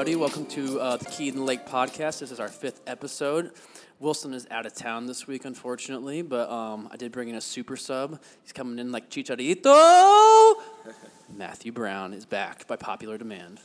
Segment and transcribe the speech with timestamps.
[0.00, 0.16] everybody.
[0.16, 2.20] Welcome to uh, the Keaton Lake podcast.
[2.20, 3.52] This is our fifth episode.
[3.98, 7.40] Wilson is out of town this week, unfortunately, but um, I did bring in a
[7.42, 8.18] super sub.
[8.42, 10.54] He's coming in like Chicharito.
[11.36, 13.60] Matthew Brown is back by popular demand.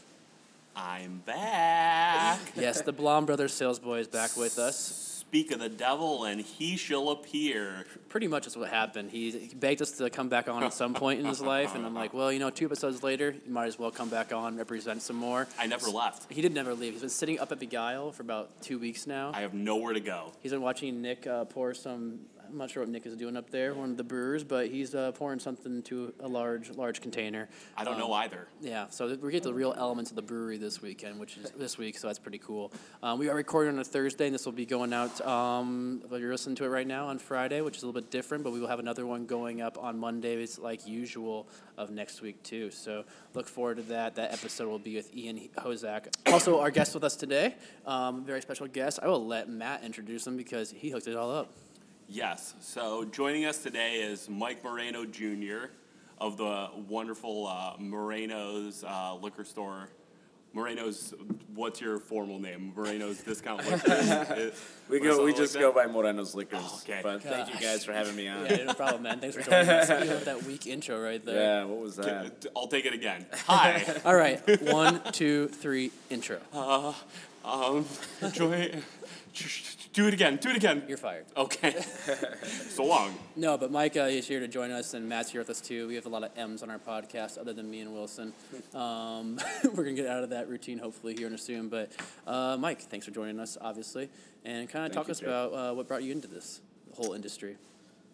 [0.75, 2.41] I'm back.
[2.57, 5.14] Yes, the Blaum Brothers sales boy is back with us.
[5.35, 7.85] Speak of the devil, and he shall appear.
[8.07, 9.11] Pretty much is what happened.
[9.11, 11.85] He, he begged us to come back on at some point in his life, and
[11.85, 14.55] I'm like, well, you know, two episodes later, you might as well come back on,
[14.55, 15.45] represent some more.
[15.59, 16.31] I never left.
[16.31, 16.93] He did never leave.
[16.93, 19.31] He's been sitting up at Beguile for about two weeks now.
[19.33, 20.31] I have nowhere to go.
[20.39, 22.19] He's been watching Nick uh, pour some.
[22.49, 24.93] I'm not sure what Nick is doing up there, one of the brewers, but he's
[24.95, 27.49] uh, pouring something into a large, large container.
[27.77, 28.47] I don't Um, know either.
[28.61, 31.77] Yeah, so we get the real elements of the brewery this weekend, which is this
[31.77, 32.71] week, so that's pretty cool.
[33.03, 35.19] Um, we are recording on a Thursday, and this will be going out.
[35.25, 38.11] Um, well, you're listening to it right now on Friday, which is a little bit
[38.11, 41.47] different, but we will have another one going up on Mondays, like usual,
[41.77, 42.71] of next week too.
[42.71, 43.03] So
[43.33, 44.15] look forward to that.
[44.15, 46.07] That episode will be with Ian Hozak.
[46.27, 48.99] Also, our guest with us today, um, very special guest.
[49.03, 51.51] I will let Matt introduce him because he hooked it all up.
[52.07, 52.53] Yes.
[52.61, 55.69] So joining us today is Mike Moreno Jr.
[56.19, 59.89] of the wonderful uh, Moreno's uh, liquor store.
[60.53, 61.13] Moreno's,
[61.53, 62.71] what's your formal name?
[62.73, 64.51] Moreno's Discount Liquor.
[64.87, 65.25] We go.
[65.25, 65.59] We just that?
[65.59, 66.61] go by Moreno's Liquors.
[66.61, 66.99] Oh, okay.
[67.01, 68.45] But thank you guys for having me on.
[68.45, 69.19] Yeah, no problem, man.
[69.19, 69.89] Thanks for joining us.
[69.89, 71.35] You have that weak intro right there.
[71.35, 72.45] Yeah, what was that?
[72.55, 73.25] I'll take it again.
[73.47, 73.83] Hi.
[74.05, 76.39] All right, one, two, three, intro.
[77.43, 77.85] um,
[78.21, 78.79] enjoy.
[79.93, 80.37] Do it again.
[80.37, 80.83] Do it again.
[80.87, 81.25] You're fired.
[81.35, 81.71] Okay.
[82.69, 83.13] so long.
[83.35, 85.87] No, but Mike uh, is here to join us, and Matt's here with us too.
[85.87, 88.33] We have a lot of M's on our podcast, other than me and Wilson.
[88.75, 89.39] Um,
[89.73, 91.69] we're gonna get out of that routine hopefully here in a soon.
[91.69, 91.91] But
[92.27, 94.09] uh, Mike, thanks for joining us, obviously,
[94.43, 95.29] and kind of talk you, us Jake.
[95.29, 96.59] about uh, what brought you into this
[96.93, 97.55] whole industry.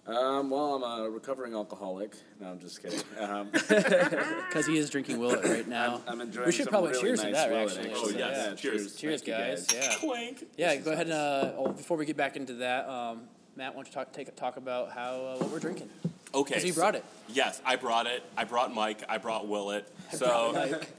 [0.08, 2.16] Um, well, I'm a recovering alcoholic.
[2.40, 3.00] No, I'm just kidding.
[3.20, 6.02] Um, Because he is drinking Willet right now.
[6.08, 7.94] I'm enjoying we should some probably really cheers to that, Willet, actually.
[7.96, 8.48] Oh, yes.
[8.50, 8.56] yeah.
[8.56, 8.96] Cheers.
[8.96, 9.68] Cheers, Thank you, guys.
[9.74, 9.96] Yeah.
[10.00, 10.48] Clank.
[10.58, 13.22] Yeah, go ahead and uh, oh, before we get back into that, um,
[13.56, 15.90] Matt, why don't you talk take talk about how uh, what we're drinking?
[16.34, 16.50] Okay.
[16.50, 17.06] Because he so- brought it.
[17.30, 18.24] Yes, I brought it.
[18.36, 19.04] I brought Mike.
[19.08, 19.88] I brought Willet.
[20.18, 20.90] brought So, Mike.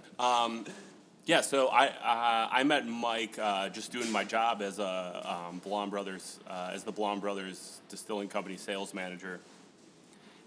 [1.24, 1.40] Yeah.
[1.40, 5.90] So I uh, I met Mike uh, just doing my job as a um, Blaum
[5.90, 9.40] Brothers uh, as the Blaum Brothers Distilling Company sales manager,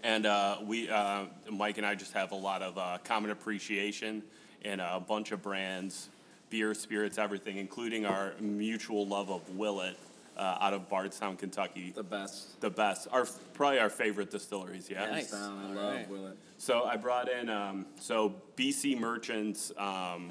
[0.02, 4.22] and uh, we uh, Mike and I just have a lot of uh, common appreciation
[4.62, 6.10] in a bunch of brands,
[6.50, 9.96] beer, spirits, everything, including our mutual love of Willet.
[10.36, 12.60] Uh, out of Bardstown, Kentucky, the best.
[12.60, 14.90] the best, our probably our favorite distilleries.
[14.90, 15.30] Yeah, Nice.
[15.30, 16.10] Hands I All love right.
[16.10, 16.36] Willet.
[16.58, 20.30] so I brought in, um, so BC Merchants um,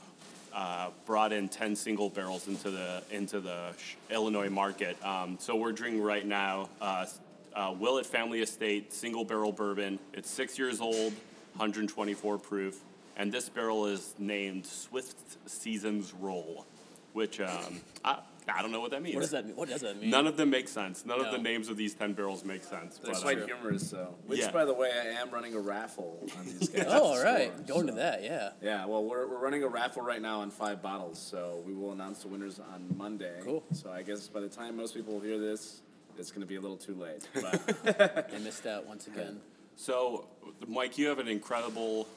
[0.55, 3.73] uh, brought in ten single barrels into the into the
[4.09, 4.97] Illinois market.
[5.05, 7.05] Um, so we're drinking right now uh,
[7.53, 9.99] uh, Willet Family Estate single barrel bourbon.
[10.13, 11.13] It's six years old,
[11.57, 12.79] 124 proof,
[13.17, 16.65] and this barrel is named Swift Seasons Roll,
[17.11, 19.15] which um, I, I don't know what that means.
[19.15, 19.55] What does that mean?
[19.55, 20.09] What does that mean?
[20.09, 21.05] None of them make sense.
[21.05, 22.97] None of the names of these ten barrels make sense.
[22.97, 24.15] They're but, uh, quite humorous, though.
[24.27, 24.51] Which, Yeah.
[24.51, 26.85] by the way, I am running a raffle on these guys.
[26.89, 27.65] Oh, all right, at the right.
[27.65, 28.51] store, Going to that, yeah.
[28.61, 31.91] Yeah, well, we're, we're running a raffle right now on five bottles, so we will
[31.91, 33.39] announce the winners on Monday.
[33.43, 33.63] Cool.
[33.73, 35.81] So I guess by the time most people hear this,
[36.17, 37.27] it's going to be a little too late.
[37.33, 39.39] But I missed out once again.
[39.77, 40.29] So,
[40.69, 42.07] Mike, you have an incredible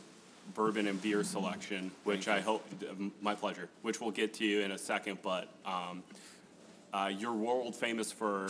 [0.55, 2.65] bourbon and beer selection, which I hope,
[3.21, 5.19] my pleasure, which we'll get to you in a second.
[5.23, 6.03] But um,
[6.93, 8.49] uh, you're world famous for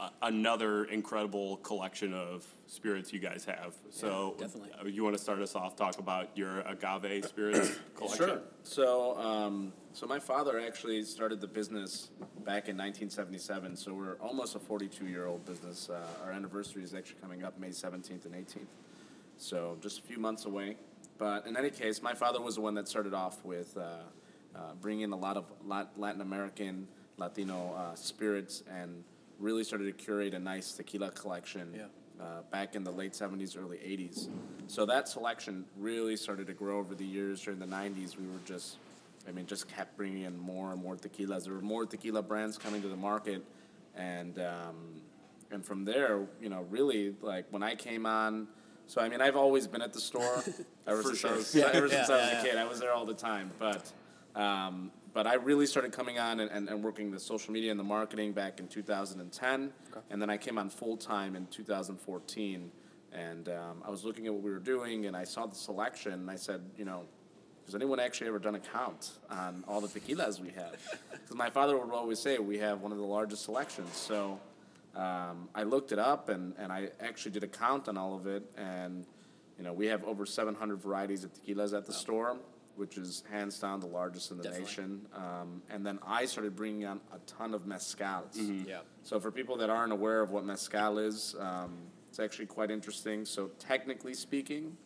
[0.00, 3.74] a, another incredible collection of spirits you guys have.
[3.90, 4.70] So, definitely.
[4.80, 5.76] uh, you want to start us off?
[5.76, 8.26] Talk about your agave spirits collection.
[8.26, 8.40] Sure.
[8.64, 12.10] So, um, so my father actually started the business
[12.44, 13.76] back in 1977.
[13.76, 15.88] So we're almost a 42-year-old business.
[15.88, 18.66] Uh, our anniversary is actually coming up May 17th and 18th.
[19.38, 20.76] So just a few months away.
[21.18, 23.80] But in any case, my father was the one that started off with uh,
[24.54, 25.44] uh, bringing in a lot of
[25.96, 29.02] Latin American, Latino uh, spirits, and
[29.38, 31.84] really started to curate a nice tequila collection Yeah.
[32.22, 34.28] uh, back in the late 70s, early 80s.
[34.66, 37.42] So that selection really started to grow over the years.
[37.42, 38.76] During the 90s, we were just,
[39.28, 41.44] I mean, just kept bringing in more and more tequilas.
[41.44, 43.42] There were more tequila brands coming to the market,
[43.94, 45.00] and um,
[45.50, 48.48] and from there, you know, really like when I came on.
[48.86, 50.42] So I mean, I've always been at the store
[50.86, 51.30] ever For since sure.
[51.32, 52.56] I was Yeah, ever since yeah, I was yeah, a kid.
[52.56, 53.92] I was there all the time, but.
[54.34, 57.80] Um, but I really started coming on and, and, and working the social media and
[57.80, 59.72] the marketing back in 2010.
[60.10, 62.70] And then I came on full time in 2014.
[63.12, 66.12] And um, I was looking at what we were doing and I saw the selection
[66.12, 67.04] and I said, you know,
[67.64, 70.76] has anyone actually ever done a count on all the tequilas we have?
[71.10, 73.96] Because my father would always say we have one of the largest selections.
[73.96, 74.38] So
[74.96, 78.26] um, I looked it up and, and I actually did a count on all of
[78.26, 78.42] it.
[78.56, 79.04] And,
[79.58, 82.36] you know, we have over 700 varieties of tequilas at the store.
[82.76, 84.66] which is hands down the largest in the Definitely.
[84.66, 85.06] nation.
[85.14, 88.36] Um, and then I started bringing on a ton of mezcals.
[88.66, 88.80] Yeah.
[89.02, 91.72] So for people that aren't aware of what mezcal is, um,
[92.10, 93.24] it's actually quite interesting.
[93.24, 94.76] So technically speaking,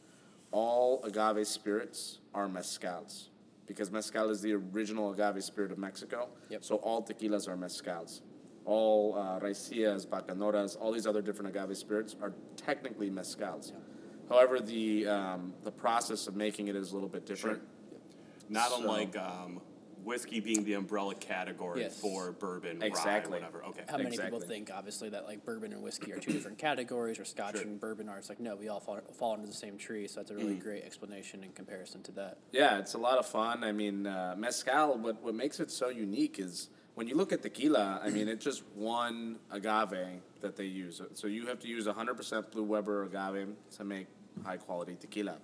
[0.52, 3.30] all agave spirits are mezcals
[3.66, 6.28] because mezcal is the original agave spirit of Mexico.
[6.48, 6.64] Yep.
[6.64, 8.20] So all tequilas are mezcals.
[8.66, 13.72] All uh, raicillas, bacanoras, all these other different agave spirits are technically mezcals.
[14.28, 17.62] However, the um, the process of making it is a little bit different.
[18.48, 19.60] Not So- unlike um,
[20.04, 21.98] whiskey being the umbrella category Yes.
[22.00, 23.32] for bourbon, Exactly.
[23.38, 23.64] rye, whatever.
[23.66, 23.82] Okay.
[23.88, 27.24] How many people think, obviously, that like bourbon and whiskey are two different categories, or
[27.24, 27.66] Scotch Sure.
[27.66, 28.18] and bourbon are?
[28.18, 30.06] It's like no, we all fall, fall under the same tree.
[30.06, 32.38] So that's a really great explanation in comparison to that.
[32.52, 33.64] Yeah, it's a lot of fun.
[33.64, 34.96] I mean, uh, mezcal.
[34.98, 36.68] What what makes it so unique is
[37.00, 37.98] when you look at tequila.
[38.04, 38.32] I mean, mm.
[38.32, 41.00] it's just one agave that they use.
[41.14, 43.48] So you have to use 100% Blue Weber agave
[43.78, 44.06] to make
[44.44, 45.38] high quality tequila.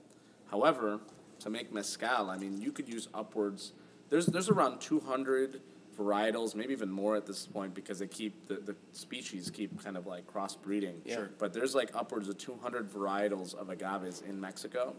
[0.50, 1.00] However,
[1.38, 3.72] to make mezcal, I mean, you could use upwards.
[4.10, 5.62] There's there's around 200
[5.98, 9.96] varietals, maybe even more at this point, because they keep the, the species keep kind
[9.96, 11.10] of like crossbreeding.
[11.10, 11.30] Sure.
[11.38, 14.94] But there's like upwards of 200 varietals of agaves in Mexico.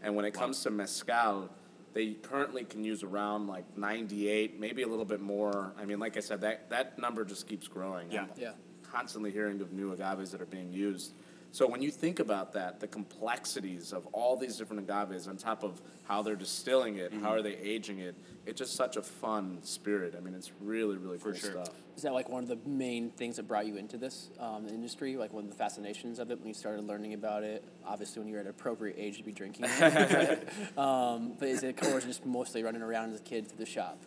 [0.00, 1.50] And when it comes to mezcal,
[1.92, 5.72] they currently can use around like 98, maybe a little bit more.
[5.78, 8.10] I mean, like I said, that, that number just keeps growing.
[8.10, 8.22] Yeah.
[8.22, 8.52] I'm Yeah.
[8.82, 11.14] constantly hearing of new agaves that are being used.
[11.52, 15.64] So when you think about that, the complexities of all these different agaves on top
[15.64, 17.24] of how they're distilling it, Mm-hmm.
[17.24, 18.14] how are they aging it,
[18.46, 20.14] it's just such a fun spirit.
[20.16, 21.50] I mean, it's really, really cool sure.
[21.50, 21.70] stuff.
[21.96, 25.16] Is that like one of the main things that brought you into this um, industry?
[25.16, 27.64] Like one of the fascinations of it when you started learning about it?
[27.84, 29.64] Obviously, when you're at an appropriate age to be drinking.
[30.78, 33.58] um, but is it or is it just mostly running around as a kid through
[33.58, 33.98] the shop?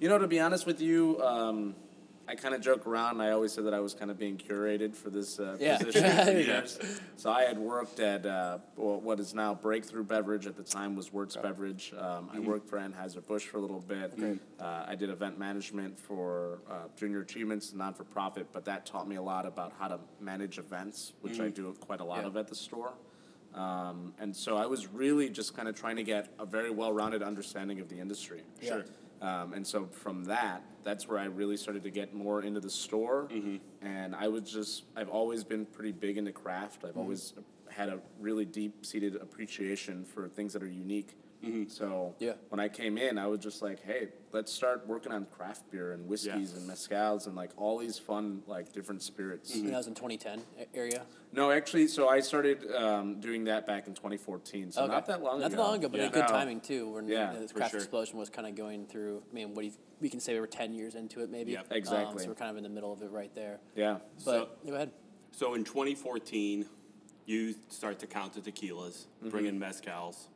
[0.00, 1.74] You know, to be honest with you, um,
[2.30, 3.20] I kind of joke around.
[3.20, 5.78] I always said that I was kind of being curated for this uh, Yeah.
[5.78, 6.52] position for There you go.
[6.52, 6.78] years.
[7.16, 10.46] So I had worked at uh, what is now Breakthrough Beverage.
[10.46, 11.92] At the time was Wirtz Beverage.
[11.98, 14.16] Um, I worked for Anheuser Busch for a little bit.
[14.60, 19.08] Uh, I did event management for uh, Junior Achievements, non for profit, but that taught
[19.08, 22.28] me a lot about how to manage events, which I do quite a lot Yeah.
[22.28, 22.92] of at the store.
[23.54, 27.20] Um, and so I was really just kind of trying to get a very well-rounded
[27.24, 28.42] understanding of the industry.
[28.62, 28.68] Yeah.
[28.68, 28.84] Sure.
[29.20, 32.70] Um, and so from that, that's where I really started to get more into the
[32.70, 33.28] store.
[33.30, 33.56] Mm-hmm.
[33.86, 36.78] And I was just, I've always been pretty big into craft.
[36.78, 36.86] Mm-hmm.
[36.86, 37.34] I've always
[37.68, 41.16] had a really deep seated appreciation for things that are unique.
[41.42, 42.22] So Mm-hmm.
[42.24, 42.32] Yeah.
[42.50, 45.92] when I came in, I was just like, hey, let's start working on craft beer
[45.92, 49.54] and whiskeys and mezcals and like all these fun, like different spirits.
[49.54, 51.02] And that was in 2010 a- area.
[51.32, 54.72] No, actually, so I started um, doing that back in 2014.
[54.72, 54.92] So Okay.
[54.92, 55.56] not that long Not ago.
[55.56, 56.06] that long ago, but Yeah.
[56.08, 56.90] a good timing too.
[56.90, 57.80] When Yeah, you know, this craft sure.
[57.80, 59.22] explosion was kind of going through.
[59.30, 61.52] I mean, what do you, we can say we were 10 years into it, maybe.
[61.52, 61.66] Yep.
[61.70, 62.22] Um, Exactly.
[62.22, 63.60] so we're kind of in the middle of it right there.
[63.74, 63.98] Yeah.
[64.24, 64.90] But So- go ahead.
[65.32, 66.66] So in 2014,
[67.24, 70.26] you start to count the tequilas, bring in mezcals.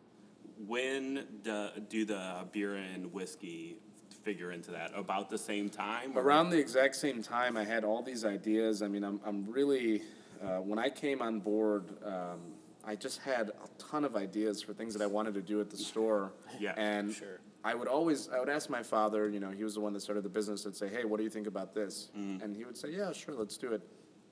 [0.58, 3.76] When do, do the beer and whiskey
[4.22, 4.92] figure into that?
[4.94, 6.16] About the same time?
[6.16, 8.82] Around the exact same time, I had all these ideas.
[8.82, 10.02] I mean, I'm, I'm really,
[10.42, 12.40] uh, when I came on board, um,
[12.86, 15.70] I just had a ton of ideas for things that I wanted to do at
[15.70, 16.32] the store.
[16.58, 17.40] Yeah, And sure.
[17.64, 20.00] I would always, I would ask my father, you know, he was the one that
[20.00, 22.10] started the business, and say, hey, what do you think about this?
[22.14, 23.80] And he would say, yeah, sure, let's do it.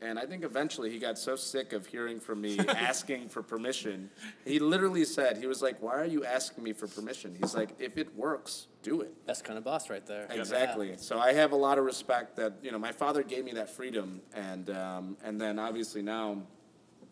[0.02, 4.10] And I think eventually he got so sick of hearing from me asking for permission.
[4.44, 7.36] He literally said, he was like, why are you asking me for permission?
[7.38, 9.14] He's like, if it works, do it.
[9.26, 10.26] That's kind of boss right there.
[10.30, 10.94] Exactly.
[10.96, 13.70] So I have a lot of respect that you know my father gave me that
[13.70, 16.42] freedom, and um, and then obviously now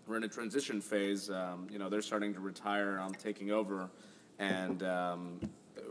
[0.06, 1.30] we're in a transition phase.
[1.30, 2.98] Um, you know they're starting to retire.
[2.98, 3.88] I'm taking over,
[4.38, 5.40] and um,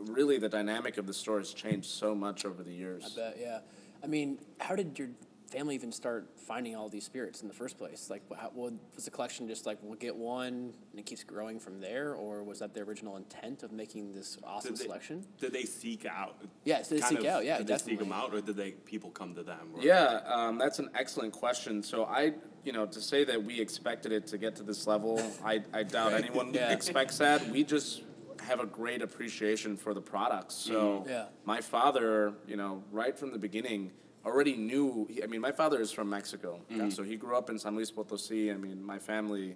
[0.07, 3.13] really the dynamic of the store has changed so much over the years.
[3.15, 3.59] But yeah,
[4.03, 5.09] I mean, how did your
[5.49, 8.09] family even start finding all these spirits in the first place?
[8.09, 11.23] Like, wha- how, wa- was the collection just like we'll get one and it keeps
[11.23, 14.83] growing from there, or was that the original intent of making this awesome Did they,
[14.85, 15.25] selection?
[15.39, 16.35] Did they seek out?
[16.63, 19.09] Yes, they kind seek out, yeah, Did they seek them out, or did they people
[19.09, 19.69] come to them?
[19.75, 21.81] Or- Yeah, um, that's an excellent question.
[21.83, 25.21] So I, you know, to say that we expected it to get to this level,
[25.43, 26.71] I, I doubt anyone Yeah.
[26.71, 27.47] expects that.
[27.49, 28.03] We just
[28.41, 30.55] have a great appreciation for the products.
[30.55, 31.25] So Yeah.
[31.45, 33.91] my father, you know, right from the beginning,
[34.25, 35.07] already knew.
[35.09, 37.91] he- I mean, my father is from Mexico, so he grew up in San Luis
[37.91, 38.53] Potosí.
[38.53, 39.55] I mean, my family,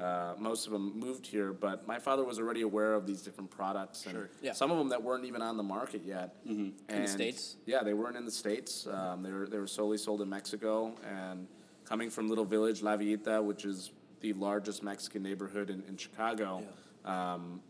[0.00, 3.50] uh, most of them moved here, but my father was already aware of these different
[3.50, 4.28] products, and Sure.
[4.42, 4.52] Yeah.
[4.52, 6.36] some of them that weren't even on the market yet.
[6.44, 7.56] In the States?
[7.66, 8.86] yeah, they weren't in the states.
[8.86, 10.94] Um, they were they were solely sold in Mexico.
[11.08, 11.48] And
[11.84, 16.62] coming from little village La Villita, which is the largest Mexican neighborhood in, in Chicago,
[17.04, 17.60] um,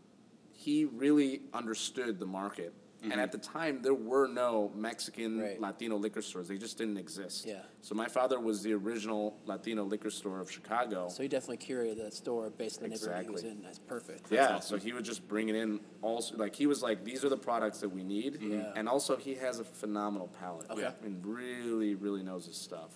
[0.51, 2.73] he really understood the market.
[3.11, 5.59] And at the time, there were no Mexican Right.
[5.59, 6.47] Latino liquor stores.
[6.47, 7.45] They just didn't exist.
[7.45, 7.59] Yeah.
[7.81, 11.09] So my father was the original Latino liquor store of Chicago.
[11.09, 13.61] So he definitely curated that store based on the neighborhood he was in.
[13.61, 14.31] That's perfect.
[14.31, 15.79] yeah, so he would just bring it in.
[16.01, 18.71] Also, like he was like, these are the products that we need, Yeah.
[18.75, 20.69] and also he has a phenomenal palate.
[20.69, 20.85] Okay.
[20.85, 22.91] I mean, really, really knows his stuff.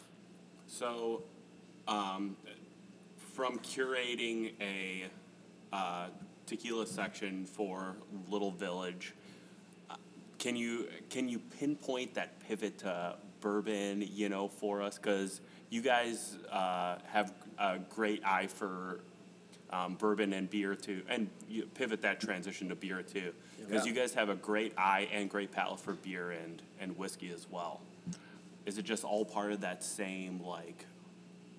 [0.68, 1.24] So,
[1.88, 2.36] um,
[3.34, 5.06] from curating a
[5.74, 6.08] uh,
[6.46, 7.98] tequila section for
[8.30, 9.14] Little Village,
[10.48, 14.02] can you can you pinpoint that pivot to bourbon?
[14.14, 19.02] You know, for us because you guys uh, have a great eye for.
[19.70, 23.92] Um, bourbon and beer too, and you pivot that transition to beer too, because Yeah.
[23.92, 27.48] you guys have a great eye and great palate for beer and, and whiskey as
[27.52, 27.82] well.
[28.66, 30.86] Is it just all part of that same like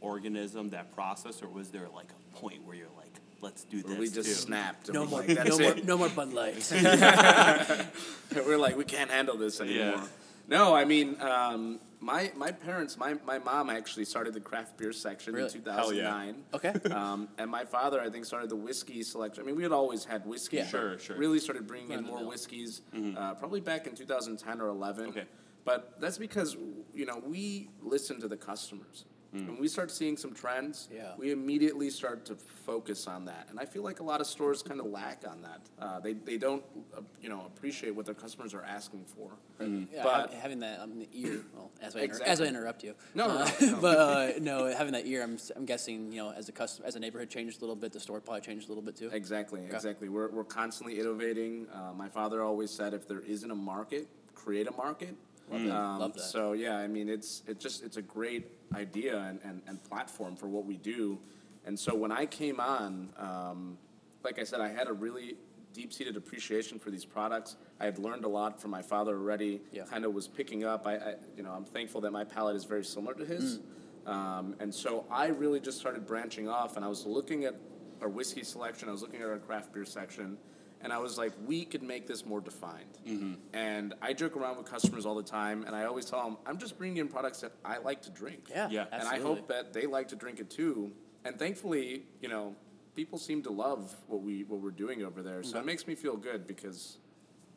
[0.00, 3.07] organism, that process, or was there like a point where you're like,
[3.40, 4.34] let's do Where this we just too?
[4.34, 4.92] snapped.
[4.92, 6.72] No more, like, no more, no more Bud Light.
[8.34, 9.94] We're like, we can't handle this anymore.
[9.96, 10.06] Yeah.
[10.48, 14.92] No, I mean, um, my my parents, my, my mom actually started the craft beer
[14.92, 15.52] section Really?
[15.54, 16.10] in Hell yeah.
[16.32, 16.44] 2009.
[16.54, 16.94] Okay.
[16.94, 19.42] Um, and my father, I think, started the whiskey selection.
[19.42, 20.58] I mean, we had always had whiskey.
[20.58, 20.66] Yeah.
[20.66, 21.16] Sure, sure.
[21.16, 22.28] Really started bringing Run the more mill.
[22.28, 22.80] whiskeys,
[23.16, 25.08] uh, probably back in 2010 or 11.
[25.10, 25.24] Okay.
[25.64, 26.56] But that's because,
[26.94, 29.04] you know, we listen to the customers.
[29.30, 31.12] When we start seeing some trends, Yeah.
[31.18, 33.48] we immediately start to focus on that.
[33.50, 35.60] And I feel like a lot of stores kind of lack on that.
[35.78, 36.64] Uh, they, they don't,
[36.96, 39.30] uh, you know, appreciate what their customers are asking for.
[39.60, 42.82] Yeah, But- ha- having that on the ear, well, as I, inter- as I interrupt
[42.82, 42.94] you.
[43.14, 43.76] No, no, Uh, no, no.
[43.82, 46.86] but uh, no, having that ear, I'm, s- I'm guessing, you know, as a custom,
[46.86, 49.10] as a neighborhood changes a little bit, the store probably changes a little bit too.
[49.12, 50.08] Exactly, exactly.
[50.08, 51.66] We're, we're constantly innovating.
[51.68, 55.14] Uh, my father always said, if there isn't a market, create a market.
[55.50, 55.60] Love.
[55.70, 56.22] Um, Love that.
[56.22, 60.36] So yeah, I mean, it's it just it's a great idea and, and, and platform
[60.36, 61.18] for what we do.
[61.64, 63.78] And so when I came on, um,
[64.24, 65.36] like I said, I had a really
[65.72, 67.56] deep seated appreciation for these products.
[67.78, 69.60] I had learned a lot from my father already.
[69.72, 69.84] Yeah.
[69.84, 70.86] Kind of was picking up.
[70.86, 73.58] I, I you know I'm thankful that my palate is very similar to his.
[73.58, 73.62] Mm.
[74.08, 77.54] Um, and so I really just started branching off, and I was looking at
[78.00, 78.88] our whiskey selection.
[78.88, 80.38] I was looking at our craft beer section,
[80.80, 82.98] and I was like, we could make this more defined.
[83.06, 83.34] Mm-hmm.
[83.52, 86.58] And I joke around with customers all the time, and I always tell them, I'm
[86.58, 88.48] just bringing in products that I like to drink.
[88.50, 88.86] Yeah, Yeah.
[88.92, 90.92] And I hope that they like to drink it too.
[91.24, 92.54] And thankfully, you know,
[92.94, 95.42] people seem to love what we what we're doing over there.
[95.42, 96.98] So it makes me feel good because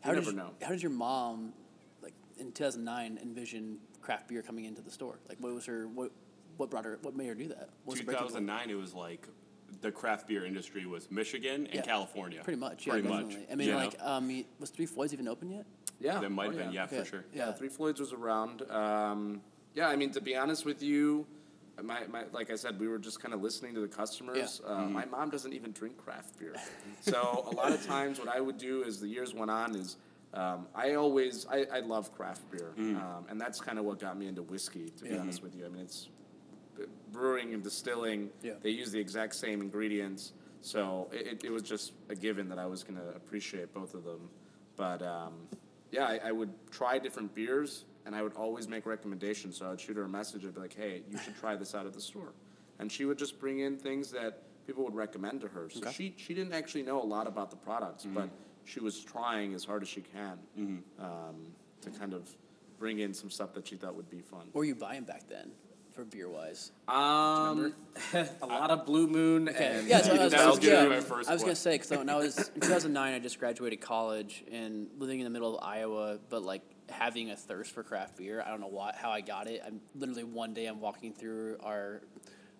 [0.03, 0.51] you how never did, know.
[0.61, 1.53] How did your mom,
[2.01, 5.19] like in 2009, envision craft beer coming into the store?
[5.29, 6.11] Like, what was her, what,
[6.57, 7.69] what brought her, what made her do that?
[7.85, 8.33] What was the breaking point?
[8.33, 9.27] 2009, it was like
[9.81, 11.81] the craft beer industry was Michigan and Yeah.
[11.81, 12.41] California.
[12.43, 13.35] Pretty much, yeah, Pretty definitely.
[13.37, 13.47] much.
[13.51, 13.79] I mean, you know?
[13.79, 15.65] like, um, was Three Floyds even open yet?
[15.99, 16.99] Yeah, There might oh, have been, yeah, Okay.
[16.99, 17.25] for sure.
[17.33, 18.63] Yeah, Three Floyds was around.
[18.71, 19.41] Um,
[19.75, 21.25] yeah, I mean, to be honest with you,
[21.81, 24.61] my, my like I said, we were just kind of listening to the customers.
[24.65, 26.53] Uh, My mom doesn't even drink craft beer,
[26.99, 29.97] so a lot of times what I would do as the years went on is.
[30.33, 34.17] Um, I always I, I love craft beer, um, and that's kind of what got
[34.17, 34.87] me into whiskey.
[34.97, 35.17] To be Yeah.
[35.19, 36.11] honest with you, I mean it's b-
[37.11, 38.29] brewing and distilling.
[38.41, 38.53] Yeah.
[38.61, 42.65] They use the exact same ingredients, so it, it, was just a given that I
[42.65, 44.29] was going to appreciate both of them.
[44.75, 45.33] But um,
[45.91, 49.57] yeah, I, I would try different beers, and I would always make recommendations.
[49.57, 50.45] So I'd shoot her a message.
[50.45, 52.33] I'd be like, "Hey, you should try this out at the store,"
[52.79, 55.69] and she would just bring in things that people would recommend to her.
[55.69, 55.91] So Okay.
[55.91, 58.29] she she didn't actually know a lot about the products, but
[58.63, 60.37] she was trying as hard as she can
[60.99, 61.35] um,
[61.81, 62.29] to kind of
[62.79, 64.47] bring in some stuff that she thought would be fun.
[64.51, 65.51] What were you buying back then,
[65.93, 66.71] for beer wise?
[66.87, 67.73] Um,
[68.13, 69.77] a lot of Blue Moon Okay.
[69.77, 71.41] and Yeah, so I was, That I was was, gonna yeah, my first I was
[71.43, 75.23] gonna say because when I was in 2009, I just graduated college and living in
[75.25, 78.43] the middle of Iowa, but like having a thirst for craft beer.
[78.45, 79.61] I don't know why, how I got it.
[79.65, 82.01] I'm literally one day I'm walking through our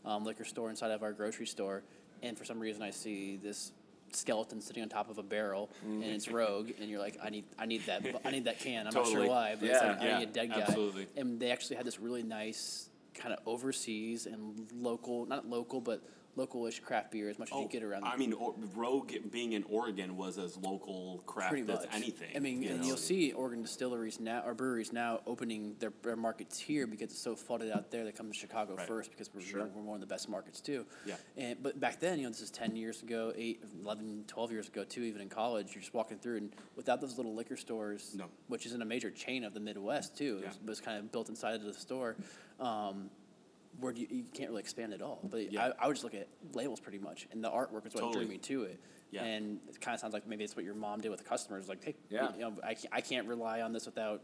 [0.06, 1.84] um, liquor store inside of our grocery store,
[2.24, 3.72] and for some reason I see this
[4.14, 7.46] skeleton sitting on top of a barrel and it's rogue and you're like i need
[7.58, 10.02] i need that i need that can i'm not sure why but it's Yeah, like
[10.02, 11.08] i need a dead guy absolutely.
[11.16, 16.02] and they actually had this really nice kind of overseas and local not local but
[16.36, 19.54] local-ish craft beer as much as you get around Oh, I mean, or, Rogue being
[19.54, 22.30] in Oregon was as local craft pretty as much anything.
[22.36, 22.88] I mean, you and know?
[22.88, 27.20] you'll see Oregon distilleries now or breweries now opening their, their markets here because it's
[27.22, 28.06] so flooded out there.
[28.06, 28.88] They come to Chicago Right.
[28.88, 30.86] first because we're, we're one of the best markets too.
[31.06, 31.16] Yeah.
[31.38, 34.68] And but back then, you know, this is ten years ago, 8, 11, 12 years
[34.68, 35.02] ago too.
[35.02, 38.26] Even in college, you're just walking through, and without those little liquor stores, No.
[38.48, 40.70] which is in a major chain of the Midwest too, it was, Yeah.
[40.70, 42.16] was kind of built inside of the store.
[42.60, 43.10] Um,
[43.80, 45.20] where you, you can't really expand at all.
[45.30, 45.72] But Yeah.
[45.80, 48.26] I, I would just look at labels pretty much, and the artwork is what drew
[48.28, 48.80] me to it.
[49.12, 49.24] Yeah.
[49.24, 51.68] And it kind of sounds like maybe it's what your mom did with the customers.
[51.68, 52.34] Like, hey, Yeah.
[52.34, 54.22] you know, I can't, I can't rely on this without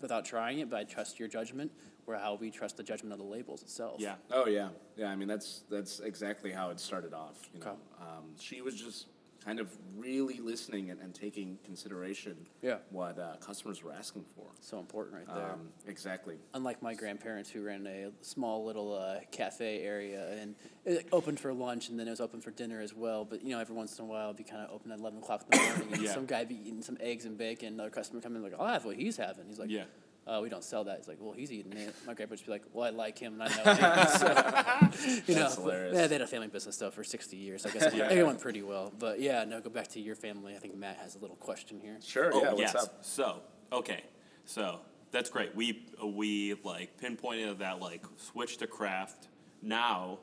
[0.00, 1.70] without trying it, but I trust your judgment,
[2.06, 3.96] or how we trust the judgment of the labels itself.
[3.98, 4.14] Yeah.
[4.30, 5.08] Oh yeah, yeah.
[5.10, 7.38] I mean that's that's exactly how it started off.
[7.52, 7.78] You know, Okay.
[8.00, 9.08] um, she was just
[9.44, 12.76] kind of really listening and, and taking consideration Yeah.
[12.90, 14.44] what uh, customers were asking for.
[14.60, 15.52] So important right there.
[15.52, 16.36] Um, exactly.
[16.54, 20.54] Unlike my grandparents who ran a small little uh, cafe area and
[20.84, 23.24] it opened for lunch and then it was open for dinner as well.
[23.24, 25.18] But you know, every once in a while, it'd be kind of open at eleven
[25.20, 26.12] o'clock in the morning, and Yeah.
[26.14, 27.74] some guy be eating some eggs and bacon.
[27.74, 29.84] Another customer come in like, "I'll have what he's having." He's like, Yeah.
[30.30, 30.98] Uh, we don't sell that.
[30.98, 31.92] He's like, well, he's eating it.
[32.06, 34.06] My grandpa would be like, well, I like him and I know him.
[34.20, 35.94] So, you know, That's hilarious.
[35.94, 37.66] yeah, they had a family business though for 60 years.
[37.66, 38.92] I guess it went pretty well.
[38.96, 40.54] But yeah, no, go back to your family.
[40.54, 41.96] I think Matt has a little question here.
[42.04, 42.30] Sure.
[42.32, 42.48] Oh yeah.
[42.50, 42.74] What's yes.
[42.76, 42.98] up?
[43.02, 43.40] So
[43.72, 44.04] okay,
[44.44, 45.54] so that's great.
[45.54, 49.28] We we like pinpointed that like switch to craft.
[49.62, 50.18] Now,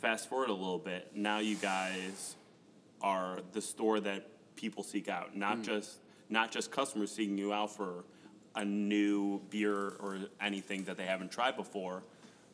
[0.00, 1.10] fast forward a little bit.
[1.14, 2.36] Now you guys
[3.00, 5.98] are the store that people seek out, not just
[6.28, 8.04] not just customers seeking you out for
[8.56, 12.02] a new beer or anything that they haven't tried before,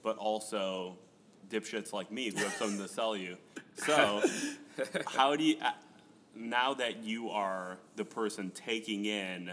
[0.03, 0.97] but also
[1.51, 3.37] dipshits like me who have something to sell you.
[3.77, 4.23] So,
[5.07, 5.73] how do you uh,
[6.35, 9.53] now that you are the person taking in,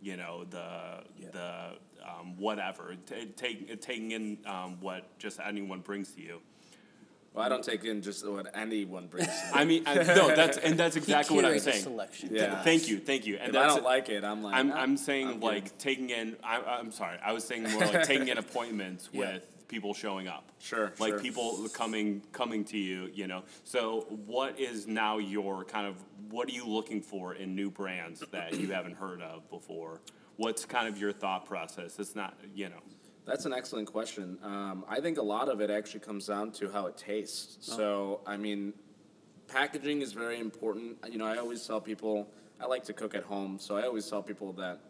[0.00, 1.72] you know, the the
[2.04, 6.40] um, whatever, t- take, taking in um, what just anyone brings to you.
[7.34, 9.26] Well, I don't take in just what anyone brings.
[9.26, 9.50] to.
[9.54, 11.82] I mean, I, no, that's and that's exactly what I'm saying.
[11.82, 12.28] selection.
[12.32, 12.62] Yeah.
[12.62, 13.36] Thank you, thank you.
[13.36, 14.54] And if I don't like it, I'm like.
[14.54, 16.36] I'm, "Ah, I'm saying I'm good." like taking in.
[16.44, 17.18] I, I'm sorry.
[17.24, 19.20] I was saying more like taking in appointments Yeah.
[19.20, 20.52] with people showing up.
[20.58, 21.20] Sure, Like sure.
[21.20, 23.08] people coming coming to you.
[23.14, 23.44] You know.
[23.64, 25.96] So what is now your kind of
[26.30, 30.02] what are you looking for in new brands that you haven't heard of before?
[30.36, 31.98] What's kind of your thought process?
[31.98, 32.82] It's not you know.
[33.24, 34.38] That's an excellent question.
[34.42, 37.56] Um, I think a lot of it actually comes down to how it tastes.
[37.60, 38.72] So, I mean,
[39.46, 40.96] packaging is very important.
[41.08, 42.28] You know, I always tell people
[42.60, 44.80] I like to cook at home, so I always tell people that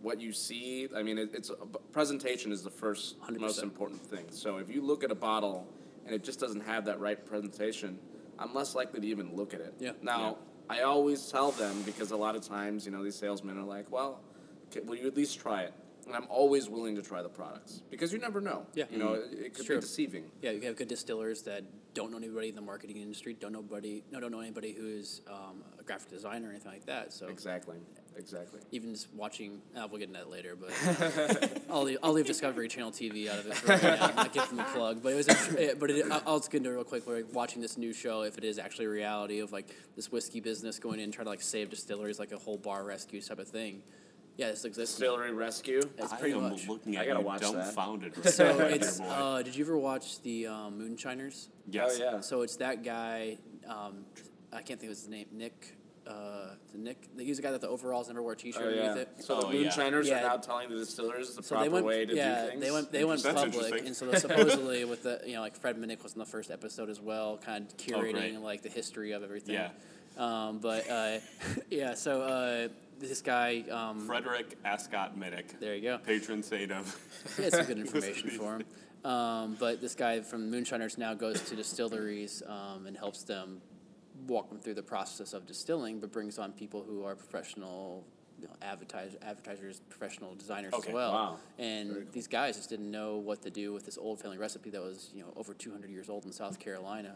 [0.00, 1.50] what you see, I mean, it, it's
[1.90, 3.40] presentation is the 1st 100%.
[3.40, 4.26] most important thing.
[4.30, 5.66] So, if you look at a bottle
[6.04, 7.98] and it just doesn't have that right presentation,
[8.38, 9.74] I'm less likely to even look at it.
[9.80, 9.92] Yeah.
[10.02, 13.64] Now, I always tell them because a lot of times, you know, these salesmen are
[13.64, 14.20] like, "Well,
[14.84, 15.74] will you at least try it?"
[16.06, 18.66] And I'm always willing to try the products because you never know.
[18.74, 18.84] Yeah.
[18.90, 20.24] You know, it, it could be deceiving.
[20.40, 23.58] Yeah, you have good distillers that don't know anybody in the marketing industry, don't know
[23.60, 27.12] anybody, no, don't know anybody who's um, a graphic designer or anything like that.
[27.12, 27.76] So Exactly.
[28.18, 28.60] Exactly.
[28.72, 32.66] even just watching, uh, we'll get into that later, but I'll leave, I'll leave Discovery
[32.66, 34.06] Channel TV out of it for right now.
[34.16, 35.26] Not give them a plug, but it was,
[35.78, 37.06] but it, I'll I'll just get into it real quick.
[37.06, 40.10] We're like watching this new show, if it is actually a reality of like this
[40.10, 43.38] whiskey business going in, trying to like save distilleries, like a whole bar rescue type
[43.38, 43.82] of thing.
[44.36, 45.00] Yeah, this exists.
[45.00, 45.06] now.
[45.06, 45.80] Distillery Rescue.
[45.98, 46.68] It's I pretty am much.
[46.68, 47.52] looking I at gotta you watch that.
[47.52, 48.24] dumbfounded.
[48.24, 49.00] So it's.
[49.00, 51.48] Uh, did you ever watch the um, Moonshiners?
[51.70, 51.98] yes.
[52.00, 52.20] Oh yeah.
[52.20, 53.38] So it's that guy.
[53.66, 54.04] Um,
[54.52, 55.26] I can't think of his name.
[55.32, 55.74] Nick.
[56.06, 57.08] Uh, is it Nick.
[57.18, 58.82] He's the guy that the overalls never wore a T-shirt Oh, yeah.
[58.82, 59.24] underneath it.
[59.24, 59.60] So the Oh, yeah.
[59.62, 60.20] moonshiners Yeah.
[60.20, 62.62] are now telling the distillers the So proper went, way to yeah, do things.
[62.62, 65.56] they went, they went That's public, and so they supposedly with the, you know, like
[65.56, 68.68] Fred Minnick was in the first episode as well, kind of Oh, curating like the
[68.68, 69.54] history of everything.
[69.54, 69.70] Yeah.
[70.16, 71.18] Um, but uh,
[71.70, 75.98] yeah, so uh, this guy, um, Frederick Ascot Minnick, there you go.
[75.98, 76.96] patron saint of.
[77.36, 78.64] He had some good information for him.
[79.10, 83.60] Um, but this guy from Moonshiners now goes to distilleries um, and helps them
[84.26, 88.04] walk them through the process of distilling, but brings on people who are professional
[88.40, 91.12] you know, advertise, advertisers, professional designers Okay, as well.
[91.12, 91.36] wow.
[91.58, 92.02] And cool.
[92.12, 95.10] these guys just didn't know what to do with this old family recipe that was
[95.14, 97.14] you know over 200 years old in South Carolina.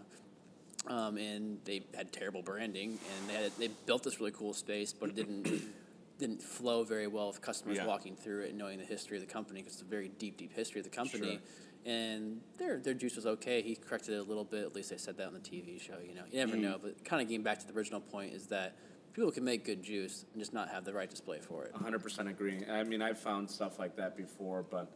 [0.87, 4.93] Um, and they had terrible branding, and they had, they built this really cool space,
[4.93, 5.49] but it didn't
[6.19, 7.87] didn't flow very well with customers Yeah.
[7.87, 10.37] walking through it and knowing the history of the company because it's a very deep,
[10.37, 11.39] deep history of the company.
[11.39, 11.93] Sure.
[11.93, 13.63] And their their juice was okay.
[13.63, 14.65] He corrected it a little bit.
[14.65, 15.95] At least they said that on the TV show.
[16.07, 16.63] You know, you never Mm-hmm.
[16.63, 16.79] know.
[16.83, 18.77] But kind of getting back to the original point is that
[19.15, 21.73] people can make good juice and just not have the right display for it.
[21.75, 22.69] 100% agreeing.
[22.71, 24.91] I mean, I've found stuff like that before, but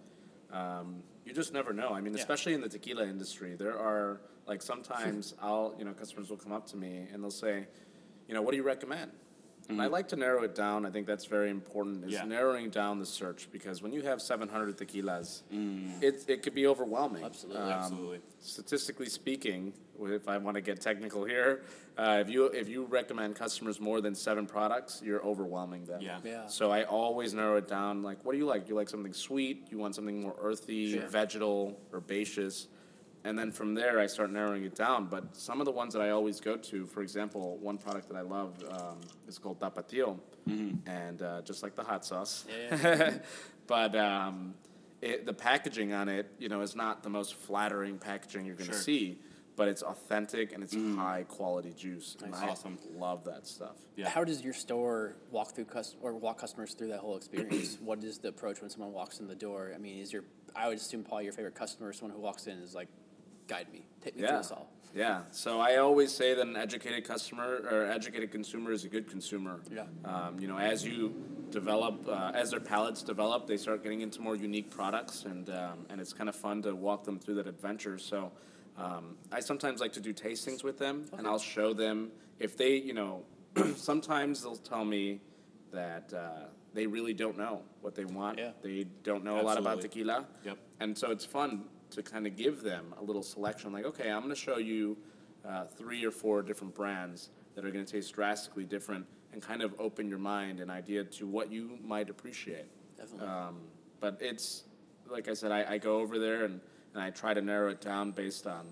[0.53, 1.91] um, you just never know.
[1.91, 2.21] I mean, Yeah.
[2.21, 6.53] especially in the tequila industry, there are like sometimes I'll, you know, customers will come
[6.53, 7.67] up to me and they'll say,
[8.29, 9.13] you know, what do you recommend?
[9.69, 10.85] And I like to narrow it down.
[10.85, 12.05] I think that's very important.
[12.05, 12.25] Is Yeah.
[12.25, 15.43] narrowing down the search because when you have 700 tequilas,
[16.03, 17.25] it it could be overwhelming.
[17.25, 17.63] Absolutely.
[17.63, 18.21] Um, Absolutely.
[18.41, 19.73] Statistically speaking,
[20.03, 21.63] if I want to get technical here,
[21.97, 26.03] uh, if you if you recommend customers more than seven products, you're overwhelming them.
[26.03, 26.19] Yeah.
[26.25, 26.47] Yeah.
[26.47, 28.03] So I always narrow it down.
[28.03, 28.65] Like, what do you like?
[28.67, 29.69] Do you like something sweet?
[29.71, 31.07] You want something more earthy, Sure.
[31.07, 32.69] vegetal, herbaceous?
[33.27, 35.07] And then from there, I start narrowing it down.
[35.07, 38.17] But some of the ones that I always go to, for example, one product that
[38.17, 40.19] I love um, is called Tapatio,
[40.87, 42.45] and uh, just like the hot sauce.
[42.71, 43.15] Yeah,
[43.67, 44.53] but um,
[45.01, 48.69] it, the packaging on it, you know, is not the most flattering packaging you're going
[48.69, 48.83] to Sure.
[48.83, 49.19] see.
[49.57, 52.17] But it's authentic and it's high quality juice.
[52.21, 52.43] And Nice.
[52.43, 52.77] I Awesome.
[52.97, 53.77] love that stuff.
[53.95, 54.09] Yeah.
[54.09, 57.79] How does your store walk through cus- or walk customers through that whole experience?
[57.85, 59.71] what is the approach when someone walks in the door?
[59.73, 60.25] I mean, is your
[60.57, 62.89] I would assume probably your favorite customer, someone who walks in is like
[63.47, 64.37] guide me, take me through Yeah.
[64.39, 64.71] this all.
[64.95, 65.23] Yeah.
[65.33, 69.61] So I always say that an educated customer or educated consumer is a good consumer.
[69.73, 69.87] Yeah.
[70.05, 71.15] Um, you know, as you
[71.51, 75.87] develop, uh, as their palates develop, they start getting into more unique products, and um,
[75.91, 77.99] and it's kind of fun to walk them through that adventure.
[77.99, 78.33] So.
[78.77, 82.75] Um, I sometimes like to do tastings with them, and I'll show them if they,
[82.75, 83.23] you know,
[83.77, 85.21] sometimes they'll tell me
[85.73, 88.37] that uh, they really don't know what they want.
[88.37, 88.51] Yeah.
[88.63, 89.89] They don't know a lot about Absolutely.
[89.89, 90.27] tequila.
[90.45, 90.59] Yep.
[90.81, 93.73] And so it's fun to kind of give them a little selection.
[93.73, 94.97] Like, okay, I'm going to show you
[95.49, 99.63] uh, three or four different brands that are going to taste drastically different and kind
[99.63, 102.67] of open your mind and idea to what you might appreciate.
[102.97, 103.27] Definitely.
[103.29, 103.57] Um,
[104.01, 104.65] but it's,
[105.11, 106.61] like I said, I, I go over there and,
[106.95, 108.67] and I try to narrow it down based on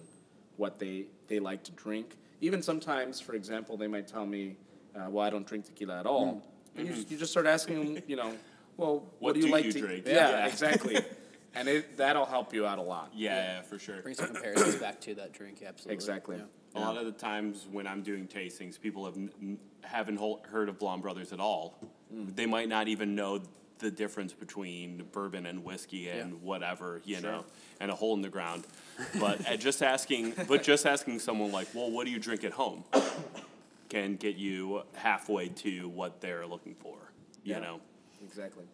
[0.56, 2.16] what they, they like to drink.
[2.40, 4.56] Even sometimes, for example, they might tell me,
[4.96, 6.42] uh, well, I don't drink tequila at all.
[6.76, 8.32] And you, just, you just start asking them, you know,
[8.76, 10.06] well, what, What do you do like you to drink?
[10.06, 10.46] Yeah, Yeah.
[10.46, 10.98] exactly.
[11.54, 13.10] and it, that'll help you out a lot.
[13.14, 14.00] Yeah, yeah, for sure.
[14.02, 15.94] Bring some comparisons back to that drink, absolutely.
[15.94, 16.36] Exactly.
[16.38, 16.44] Yeah.
[16.74, 20.42] A lot of the times when I'm doing tastings, people have n- n- haven't hol-
[20.50, 21.78] heard of Blaum Brothers at all.
[22.14, 22.34] Mm.
[22.34, 23.40] They might not even know
[23.78, 26.36] the difference between bourbon and whiskey and Yeah.
[26.40, 27.22] whatever, you Sure.
[27.32, 27.44] know,
[27.80, 28.64] and a hole in the ground.
[29.20, 32.52] But uh, just asking, but just asking someone like, well, what do you drink at
[32.52, 32.84] home,
[33.88, 36.96] can get you halfway to what they're looking for,
[37.44, 37.58] you Yeah.
[37.60, 37.80] know.
[38.24, 38.64] Exactly.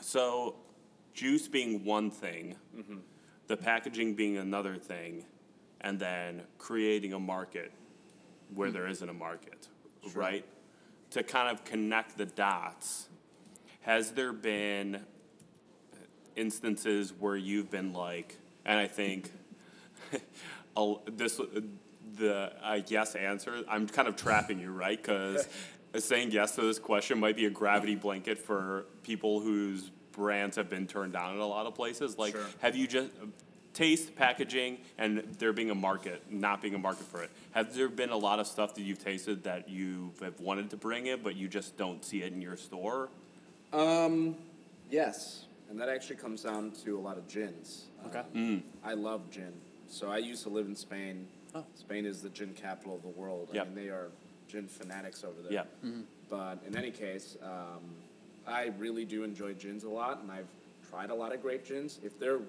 [0.00, 0.54] So,
[1.14, 2.56] juice being one thing,
[3.46, 5.24] the packaging being another thing,
[5.80, 7.72] and then creating a market
[8.54, 9.68] where there isn't a market,
[10.14, 10.44] right?
[11.10, 13.08] To kind of connect the dots,
[13.82, 15.04] has there been
[16.36, 19.30] instances where you've been like, and I think
[21.06, 21.40] this
[22.16, 23.62] the uh, yes answer.
[23.68, 25.00] I'm kind of trapping you, right?
[25.00, 25.48] Because
[25.98, 30.68] saying yes to this question might be a gravity blanket for people whose brands have
[30.70, 32.18] been turned down in a lot of places.
[32.18, 32.46] Like, Sure.
[32.60, 33.10] have you just
[33.74, 37.30] taste packaging and there being a market, not being a market for it?
[37.52, 40.76] Have there been a lot of stuff that you've tasted that you have wanted to
[40.76, 43.08] bring it, but you just don't see it in your store?
[43.72, 44.36] Um,
[44.90, 47.86] yes, and that actually comes down to a lot of gins.
[48.06, 48.22] Okay.
[48.34, 49.52] Um, I love gin.
[49.88, 51.26] So I used to live in Spain.
[51.54, 51.64] Oh.
[51.74, 53.48] Spain is the gin capital of the world.
[53.52, 53.62] Yep.
[53.62, 54.08] I mean, they are
[54.48, 55.52] gin fanatics over there.
[55.52, 55.90] Yeah.
[56.28, 57.80] But in any case, um,
[58.46, 60.48] I really do enjoy gins a lot, and I've
[60.88, 62.00] tried a lot of great gins.
[62.02, 62.40] If they're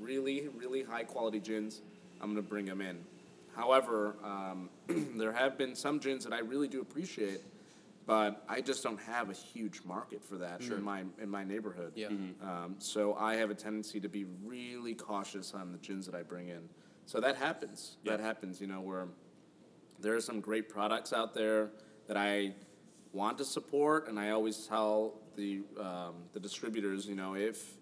[0.00, 1.80] really, really high quality gins,
[2.20, 2.98] I'm going to bring them in.
[3.54, 4.68] However, um,
[5.16, 7.40] there have been some gins that I really do appreciate,
[8.06, 10.76] but I just don't have a huge market for that sure.
[10.76, 11.92] in my in my neighborhood.
[11.94, 12.08] Yeah.
[12.42, 16.22] Um, so I have a tendency to be really cautious on the gins that I
[16.22, 16.68] bring in.
[17.06, 17.96] So that happens.
[18.04, 18.60] That happens.
[18.60, 19.06] You know, where
[20.00, 21.70] there are some great products out there
[22.06, 22.54] that I
[23.14, 27.76] want to support, and I always tell the um, the distributors, you know, if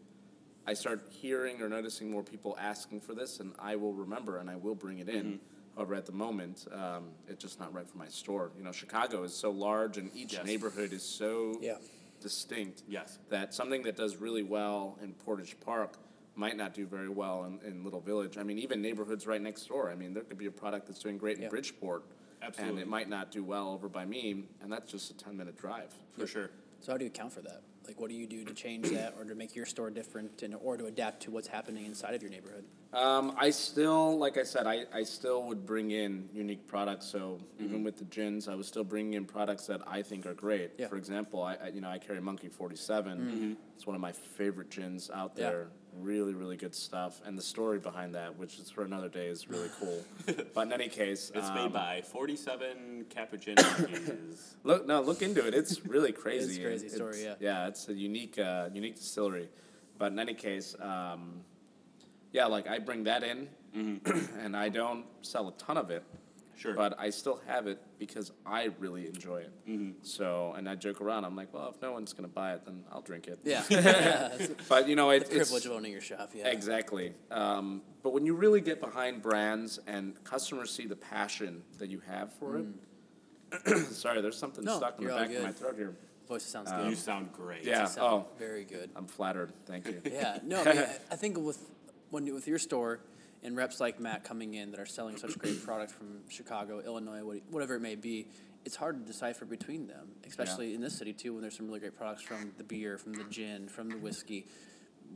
[0.66, 4.48] I start hearing or noticing more people asking for this, and I will remember and
[4.48, 5.40] I will bring it in.
[5.74, 8.52] However, at the moment, um, it's just not right for my store.
[8.58, 10.44] You know, Chicago is so large, and each Yes.
[10.44, 11.78] neighborhood is so Yeah.
[12.20, 13.18] distinct Yes.
[13.30, 15.96] that something that does really well in Portage Park
[16.36, 18.36] might not do very well in, in Little Village.
[18.36, 19.90] I mean, even neighborhoods right next door.
[19.90, 21.48] I mean, there could be a product that's doing great in Yeah.
[21.48, 22.04] Bridgeport,
[22.58, 25.56] and it might not do well over by me, and that's just a ten minute
[25.56, 25.92] drive.
[26.16, 26.50] For sure.
[26.80, 27.62] So how do you account for that?
[27.86, 30.54] Like, what do you do to change that, or to make your store different, and
[30.54, 32.64] or to adapt to what's happening inside of your neighborhood?
[32.92, 37.06] Um, I still, like I said, I, I still would bring in unique products.
[37.06, 37.64] So Mm-hmm.
[37.64, 40.72] even with the gins, I was still bringing in products that I think are great.
[40.78, 40.88] Yeah.
[40.88, 44.70] For example, I, I you know I carry Monkey Forty It's one of my favorite
[44.70, 45.40] gins out Mm-hmm.
[45.40, 45.81] Yeah.
[46.00, 49.48] Really, really good stuff, and the story behind that, which is for another day, is
[49.48, 50.02] really cool.
[50.54, 54.54] but in any case, It's um, made by 47 Cappuccinos.
[54.64, 55.52] Look, no, look into it.
[55.54, 56.62] It's really crazy.
[56.62, 57.34] It's crazy story, yeah.
[57.40, 59.48] Yeah, it's a unique, uh, unique distillery.
[59.98, 61.42] But in any case, um,
[62.32, 63.48] yeah, like I bring that in,
[64.42, 66.04] and I don't sell a ton of it.
[66.56, 66.74] Sure.
[66.74, 69.94] But I still have it because I really enjoy it.
[70.02, 71.24] So, and I joke around.
[71.24, 73.40] I'm like, well, if no one's gonna buy it, then I'll drink it.
[73.44, 76.30] Yeah, That's But you know, it, it's privilege of owning your shop.
[76.34, 77.14] Yeah, Exactly.
[77.30, 82.00] Um, but when you really get behind brands and customers see the passion that you
[82.06, 82.66] have for it,
[83.88, 84.66] sorry, there's something Mm.
[84.66, 85.96] No, stuck in the you're all back of my throat here.
[86.28, 86.90] Voice sounds Um, good.
[86.90, 87.64] you sound great.
[87.64, 87.84] Yeah.
[87.86, 88.38] Sound oh.
[88.38, 88.90] very good.
[88.94, 89.52] I'm flattered.
[89.66, 90.00] Thank you.
[90.04, 91.58] Yeah, no, I, mean, I- I think with
[92.10, 93.00] when with your store
[93.42, 97.40] and reps like Matt coming in that are selling such great products from Chicago, Illinois,
[97.50, 98.28] whatever it may be,
[98.64, 101.80] it's hard to decipher between them, especially in this city too, when there's some really
[101.80, 104.46] great products from the beer, from the gin, from the whiskey.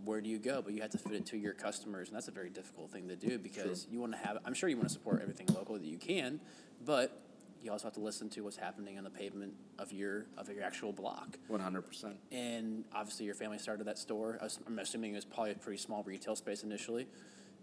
[0.05, 0.61] Where do you go?
[0.61, 3.09] But you have to fit it to your customers, and that's a very difficult thing
[3.09, 4.39] to do because you want to have.
[4.45, 6.41] I'm sure you want to support everything local that you can,
[6.85, 7.23] but
[7.62, 10.62] you also have to listen to what's happening on the pavement of your of your
[10.62, 11.39] actual block.
[11.51, 12.15] 100%.
[12.31, 14.39] And obviously, your family started that store.
[14.67, 17.07] I'm assuming it was probably a pretty small retail space initially.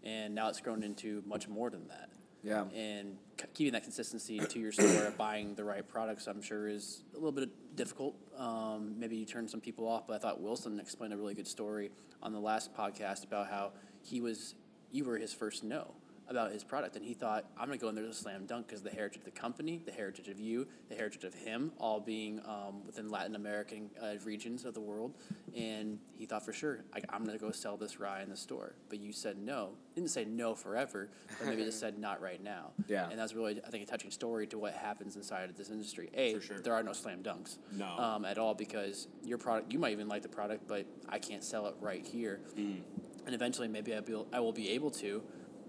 [0.04, 2.10] And now it's grown into much more than that.
[2.44, 2.66] Yeah.
[2.76, 3.18] And
[3.54, 7.32] keeping that consistency to your store, buying the right products, I'm sure is a little
[7.32, 8.16] bit difficult.
[8.38, 11.48] Um, maybe you turn some people off, but I thought Wilson explained a really good
[11.48, 14.56] story on the last podcast about how he was,
[14.92, 15.94] you were his first no
[16.28, 18.82] about his product, and he thought, I'm gonna go in there to slam dunk because
[18.82, 22.40] the heritage of the company, the heritage of you, the heritage of him, all being
[22.46, 25.14] um, within Latin American uh, regions of the world,
[25.56, 28.76] and he thought for sure, I, I'm gonna go sell this rye in the store.
[28.90, 31.10] But you said no, didn't say no forever,
[31.40, 32.72] but maybe just said not right now.
[32.88, 33.10] Yeah.
[33.10, 36.10] And that's really, I think, a touching story to what happens inside of this industry.
[36.14, 36.60] A, sure.
[36.60, 37.58] there are no slam dunks.
[37.72, 37.88] No.
[37.98, 41.44] Um, at all because your product, you might even like the product, but I can't
[41.44, 42.42] sell it right here.
[42.58, 42.82] Mm.
[43.26, 45.24] And eventually, maybe I'll be, I will be able to,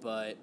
[0.04, 0.36] but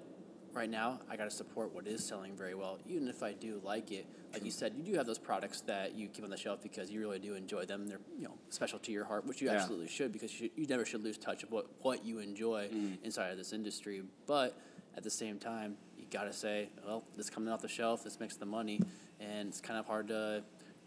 [0.52, 2.78] right now, I got to support what is selling very well.
[2.86, 5.94] Even if I do like it, like you said, you do have those products that
[5.94, 7.86] you keep on the shelf because you really do enjoy them.
[7.86, 9.54] They're you know special to your heart, which you Yeah.
[9.54, 12.98] absolutely should because you, you never should lose touch of what, what you enjoy mm.
[13.04, 14.02] inside of this industry.
[14.26, 14.58] But
[14.96, 18.18] at the same time, you got to say, well, this coming off the shelf, this
[18.18, 18.80] makes the money,
[19.20, 20.42] and it's kind of hard to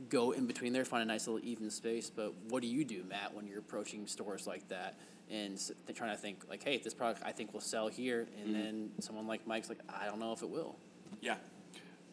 [0.10, 2.10] go in between there, find a nice little even space.
[2.10, 4.96] But what do you do, Matt, when you're approaching stores like that
[5.32, 8.54] and they're trying to think like, hey, this product I think will sell here, and
[8.56, 10.76] then someone like Mike's like, I don't know if it will.
[11.22, 11.36] Yeah.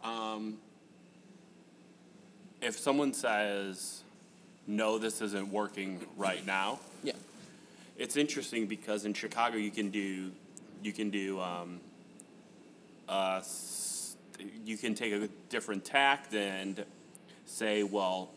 [0.02, 0.58] Um,
[2.60, 4.02] if someone says,
[4.66, 7.12] no, this isn't working right now, Yeah.
[7.98, 10.30] it's interesting because in Chicago you can do,
[10.82, 11.80] you can do, um,
[13.08, 13.42] uh,
[14.64, 16.84] you can take a different tact and
[17.44, 18.30] say, well,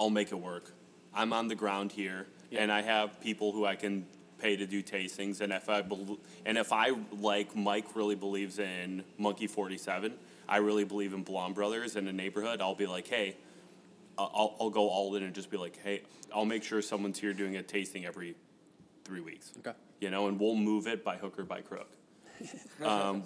[0.00, 0.72] I'll make it work.
[1.14, 4.06] I'm on the ground here, and I have people who I can
[4.38, 5.40] pay to do tastings.
[5.40, 10.14] And if I bel and if I like Mike really believes in Monkey Forty Seven,
[10.48, 12.60] I really believe in Blaum Brothers in the neighborhood.
[12.60, 13.36] I'll be like, hey,
[14.18, 16.02] I- I'll I'll go all in and just be like, hey,
[16.34, 18.34] I'll make sure someone's here doing a tasting every
[19.04, 19.52] three weeks.
[19.58, 19.76] Okay.
[20.00, 21.88] You know, and we'll move it by hook or by crook.
[22.84, 23.22] um,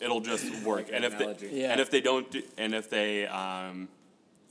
[0.00, 0.86] it'll just work.
[0.86, 1.46] Like and if analogy.
[1.48, 1.70] they, Yeah.
[1.72, 3.88] and if they don't, do, and if they, um,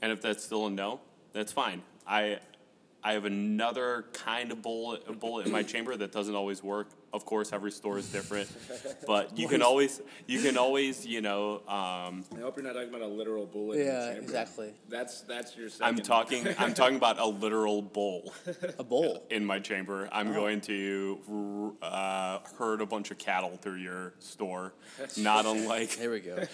[0.00, 1.00] and if that's still a no,
[1.32, 1.82] that's fine.
[2.06, 2.38] I,
[3.02, 6.88] I have another kind of bullet, bullet in my chamber that doesn't always work.
[7.12, 8.50] Of course, every store is different,
[9.06, 12.88] but you can always, you can always, you know, um, I hope you're not talking
[12.90, 13.78] about a literal bullet.
[13.80, 14.22] in Yeah, chamber.
[14.22, 14.74] exactly.
[14.90, 15.70] That's that's your.
[15.80, 18.34] I'm talking, I'm talking about a literal bowl.
[18.78, 19.24] A bowl.
[19.30, 20.08] in my chamber.
[20.12, 24.74] I'm going to uh, herd a bunch of cattle through your store,
[25.16, 26.44] not unlike There we go.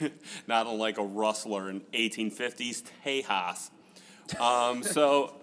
[0.46, 3.70] not unlike a rustler in 1850s Tejas.
[4.40, 5.34] Um, so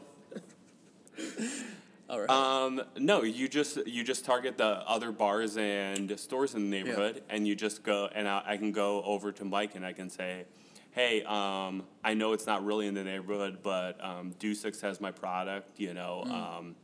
[2.10, 2.30] All right.
[2.30, 7.24] um, no, you just you just target the other bars and stores in the neighborhood,
[7.30, 10.10] and you just go and I, I can go over to Mike and I can
[10.10, 10.46] say.
[10.94, 15.10] Hey, um, I know it's not really in the neighborhood, but um, Dusix has my
[15.10, 15.80] product.
[15.80, 16.76] You know, um,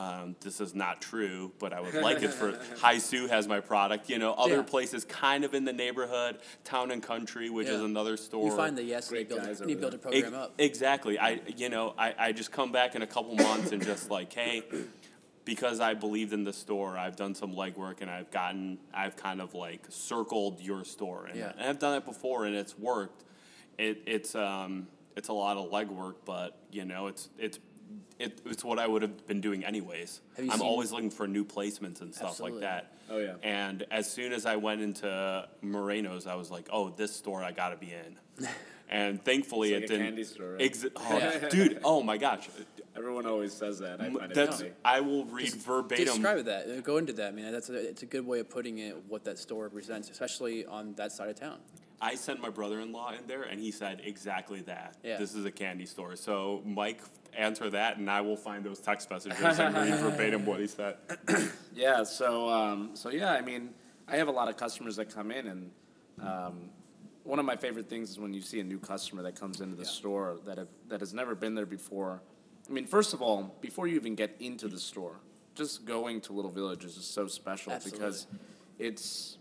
[0.00, 4.08] um, this is not true, but I would like it for Haisu has my product.
[4.08, 4.62] You know, other Yeah.
[4.62, 8.46] places kind of in the neighborhood, Town and Country, which is another store.
[8.48, 10.24] you find the yes, and you Great build, guys a, and you build a program
[10.24, 10.54] Ex- up.
[10.58, 11.18] Exactly.
[11.18, 14.32] I you know I, I just come back in a couple months and just like
[14.32, 14.62] hey,
[15.44, 19.40] because I believed in the store, I've done some legwork and I've gotten I've kind
[19.42, 21.52] of like circled your store and, Yeah.
[21.58, 23.24] and I've done it before and it's worked.
[23.76, 27.58] It it's um it's a lot of legwork, but you know it's it's.
[28.18, 30.20] It, it's what I would have been doing anyways.
[30.38, 32.60] I'm always looking for new placements and stuff Absolutely.
[32.60, 32.92] like that.
[33.10, 33.34] Oh, yeah.
[33.42, 37.52] And as soon as I went into Moreno's, I was like, "Oh, this store I
[37.52, 38.46] got to be in."
[38.92, 40.06] And thankfully, like it a didn't.
[40.06, 40.62] candy store, right?
[40.62, 41.48] Ex- oh, Yeah.
[41.50, 42.48] dude, oh my gosh,
[42.96, 44.00] Everyone always says that.
[44.00, 44.64] I that's.
[44.84, 46.06] I will read verbatim.
[46.06, 46.66] Describe that.
[46.68, 47.28] uh, Go into that.
[47.28, 48.96] I mean, that's a, it's a good way of putting it.
[49.08, 51.58] What that store represents, especially on that side of town.
[52.02, 54.96] I sent my brother-in-law in there, and he said exactly that.
[55.04, 55.18] Yeah.
[55.18, 56.16] This is a candy store.
[56.16, 57.00] So Mike,
[57.36, 60.96] answer that, and I will find those text messages and read verbatim what he said.
[61.72, 62.02] Yeah.
[62.02, 63.32] So um, so yeah.
[63.32, 63.70] I mean,
[64.06, 65.70] I have a lot of customers that come in, and
[66.20, 66.70] um,
[67.24, 69.76] one of my favorite things is when you see a new customer that comes into
[69.76, 72.22] the store that have, that has never been there before.
[72.68, 75.20] I mean, first of all, before you even get into the store,
[75.54, 78.26] just going to Little Village is just so special because
[78.78, 79.38] it's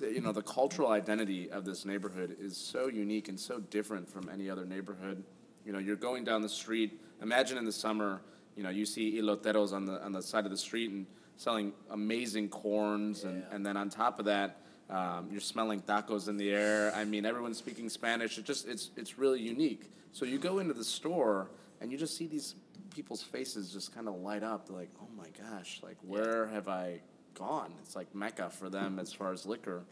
[0.00, 4.28] you know the cultural identity of this neighborhood is so unique and so different from
[4.28, 5.22] any other neighborhood.
[5.64, 7.00] You know, you're going down the street.
[7.22, 8.20] Imagine in the summer,
[8.56, 11.72] you know, you see eloteros on the on the side of the street and selling
[11.90, 13.54] amazing corns, and, Yeah.
[13.54, 16.92] and then on top of that, um, you're smelling tacos in the air.
[16.94, 18.38] I mean, everyone's speaking Spanish.
[18.38, 19.90] It just it's it's really unique.
[20.12, 21.50] So you go into the store
[21.80, 22.54] and you just see these
[22.94, 24.66] people's faces just kind of light up.
[24.66, 27.00] They're like, oh my gosh, like where have I
[27.34, 27.72] gone?
[27.82, 29.84] It's like mecca for them as far as liquor,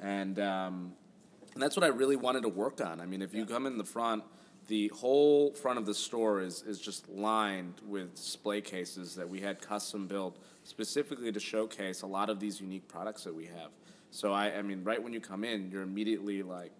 [0.00, 0.92] and um,
[1.54, 3.00] and that's what I really wanted to work on.
[3.00, 4.24] I mean, if you come in the front,
[4.68, 9.40] the whole front of the store is, is just lined with display cases that we
[9.40, 13.70] had custom built specifically to showcase a lot of these unique products that we have.
[14.10, 16.72] So I, I mean, right when you come in, you're immediately like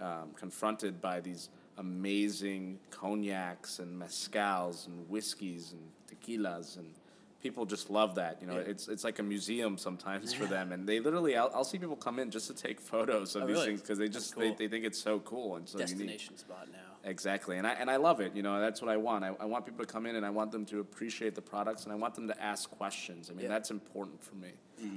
[0.00, 1.48] um, confronted by these
[1.78, 6.86] amazing cognacs and mezcals and whiskeys and tequilas and
[7.40, 8.38] people just love that.
[8.40, 8.70] You know, Yeah.
[8.72, 11.94] it's it's like a museum sometimes for them, and they literally I'll, I'll see people
[11.96, 13.66] come in just to take photos of Oh, these really?
[13.68, 14.56] things because they just they, cool.
[14.58, 15.88] they think it's so cool and so unique.
[15.96, 16.87] Destination spot now.
[17.08, 18.34] Exactly, and I and I love it.
[18.36, 19.24] You know, that's what I want.
[19.24, 21.84] I, I want people to come in and I want them to appreciate the products
[21.84, 23.30] and I want them to ask questions.
[23.30, 23.48] I mean, Yeah.
[23.48, 24.50] that's important for me.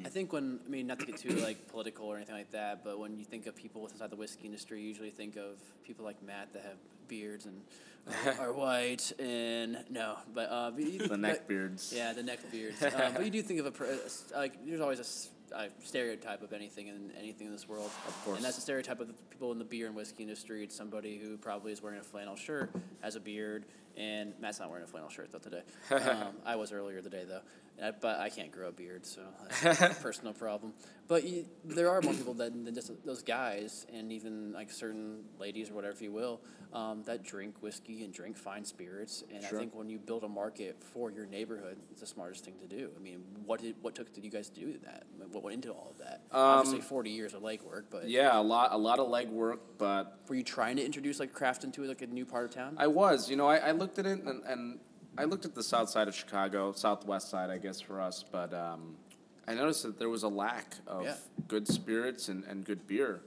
[0.05, 2.83] I think when I mean not to get too like political or anything like that,
[2.83, 6.03] but when you think of people inside the whiskey industry, you usually think of people
[6.05, 7.61] like Matt that have beards and
[8.07, 11.93] uh, are white and no, but uh, but you- The but- neck beards.
[11.95, 12.83] Yeah, the neck beards.
[12.83, 15.05] um, but you do think of a, per- a s- like there's always a,
[15.51, 17.91] a stereotype of anything in anything in this world.
[18.07, 18.37] Of course.
[18.37, 20.63] And that's a stereotype of the people in the beer and whiskey industry.
[20.63, 23.65] It's somebody who probably is wearing a flannel shirt, has a beard,
[23.97, 25.61] and Matt's not wearing a flannel shirt though today.
[26.11, 27.41] Um, I was earlier today though,
[27.81, 29.21] I- but I can't grow a beard, so
[29.63, 30.73] that's a personal problem.
[31.07, 35.23] But you, there are more people than, than just those guys, and even like certain
[35.39, 36.39] ladies or whatever, if you will,
[36.73, 39.23] um, that drink whiskey and drink fine spirits.
[39.33, 39.57] And Sure.
[39.57, 42.67] I think when you build a market for your neighborhood, it's the smartest thing to
[42.67, 42.91] do.
[42.95, 45.03] I mean, what did what took did you guys do that?
[45.31, 46.21] What went into all of that?
[46.31, 50.19] Obviously, forty years of legwork, but Um, Yeah, a lot a lot of legwork, but
[50.29, 52.75] were you trying to introduce like craft into like a new part of town?
[52.77, 53.29] I was.
[53.29, 54.79] You know, I, I looked at it and, and
[55.17, 58.53] I looked at the south side of Chicago, southwest side, I guess, for us, but
[58.53, 58.95] um,
[59.47, 61.15] I noticed that there was a lack of Yeah.
[61.47, 63.21] good spirits and, and good beer.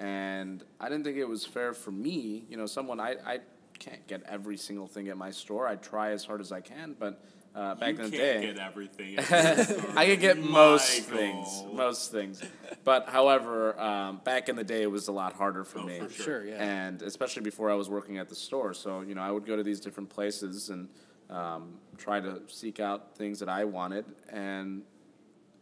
[0.00, 3.40] And I didn't think it was fair for me, you know, someone, I, I
[3.78, 5.66] can't get every single thing at my store.
[5.68, 7.22] I try as hard as I can, but
[7.54, 8.46] uh, back you in the can't day.
[8.52, 9.18] get everything.
[9.18, 9.24] at
[9.68, 9.84] store.
[9.96, 12.42] I could get most things, most things.
[12.84, 15.98] But however, um, back in the day, it was a lot harder for Oh, me.
[16.00, 16.62] for Sure, yeah.
[16.62, 19.54] And especially before I was working at the store, so you know, I would go
[19.56, 20.88] to these different places and
[21.30, 24.82] um, try to seek out things that I wanted, and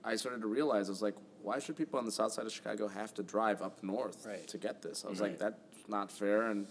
[0.05, 2.53] I started to realize I was like, why should people on the south side of
[2.53, 4.47] Chicago have to drive up north Right.
[4.49, 5.05] to get this?
[5.05, 5.31] I was Right.
[5.31, 6.51] like, that's not fair.
[6.51, 6.67] And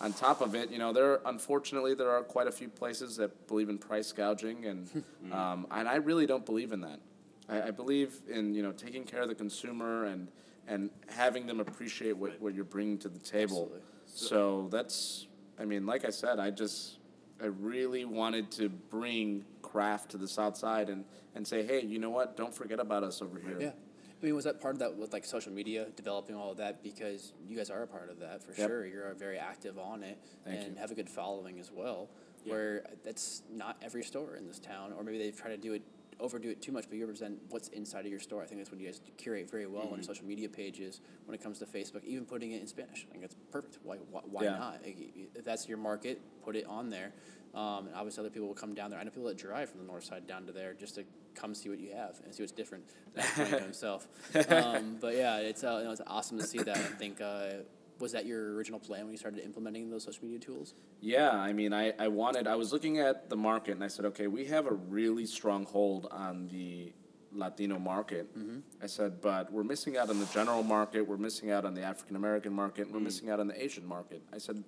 [0.00, 3.46] on top of it, you know, there unfortunately there are quite a few places that
[3.46, 7.00] believe in price gouging, and um, and I really don't believe in that.
[7.48, 10.28] I, I believe in you know taking care of the consumer and
[10.68, 13.62] and having them appreciate what, what you're bringing to the table.
[13.72, 13.80] Absolutely.
[14.06, 15.26] So that's,
[15.58, 16.98] I mean, like I said, I just,
[17.42, 21.98] I really wanted to bring craft to the South Side and, and say, hey, you
[21.98, 22.36] know what?
[22.36, 23.56] Don't forget about us over here.
[23.60, 23.70] Yeah.
[24.22, 26.84] I mean, was that part of that with like social media, developing all of that?
[26.84, 28.68] Because you guys are a part of that for Yep.
[28.68, 28.86] sure.
[28.86, 30.80] You're uh, very active on it Thank and you.
[30.80, 32.08] have a good following as well.
[32.44, 35.82] Where that's not every store in this town, or maybe they try to do it,
[36.22, 36.86] overdo it too much.
[36.88, 38.42] But you represent what's inside of your store.
[38.42, 39.94] I think that's what you guys curate very well Mm-hmm.
[39.94, 41.00] on social media pages.
[41.26, 43.78] When it comes to Facebook, even putting it in Spanish, I think that's perfect.
[43.82, 43.96] Why?
[44.10, 44.56] Why, why Yeah.
[44.56, 44.80] not?
[44.84, 47.12] If that's your market, put it on there.
[47.54, 48.98] Um, and obviously, other people will come down there.
[48.98, 51.04] I know people that drive from the north side down to there just to
[51.34, 52.84] come see what you have and see what's different.
[53.14, 54.08] That's himself.
[54.48, 56.76] Um, but yeah, it's uh, you know, it's awesome to see that.
[56.76, 57.50] I think uh,
[58.02, 60.74] was that your original plan when you started implementing those social media tools?
[61.00, 64.04] Yeah, I mean, I, I wanted, I was looking at the market and I said,
[64.06, 66.92] okay, we have a really strong hold on the
[67.32, 68.28] Latino market.
[68.82, 71.82] I said, but we're missing out on the general market, we're missing out on the
[71.82, 74.20] African American market, we're missing out on the Asian market.
[74.34, 74.62] I said,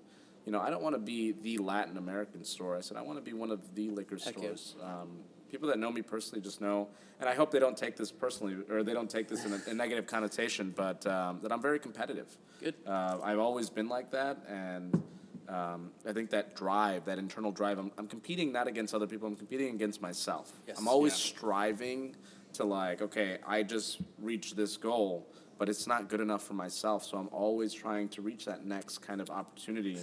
[0.47, 2.77] you know, I don't want to be the Latin American store.
[2.77, 4.42] I said, I want to be one of the liquor Heck yeah.
[4.42, 4.77] stores.
[4.81, 6.88] Um, people that know me personally just know,
[7.20, 9.60] and I hope they don't take this personally or they don't take this in a,
[9.68, 12.36] a negative connotation, but um, that I'm very competitive.
[12.58, 12.74] Good.
[12.84, 15.00] Uh, I've always been like that, and
[15.48, 19.28] um, I think that drive, that internal drive, I'm, I'm competing not against other people,
[19.28, 20.52] I'm competing against myself.
[20.66, 20.76] Yes.
[20.76, 21.36] I'm always Yeah.
[21.36, 22.16] striving
[22.54, 27.04] to, like, okay, I just reached this goal, but it's not good enough for myself,
[27.04, 29.98] so I'm always trying to reach that next kind of opportunity.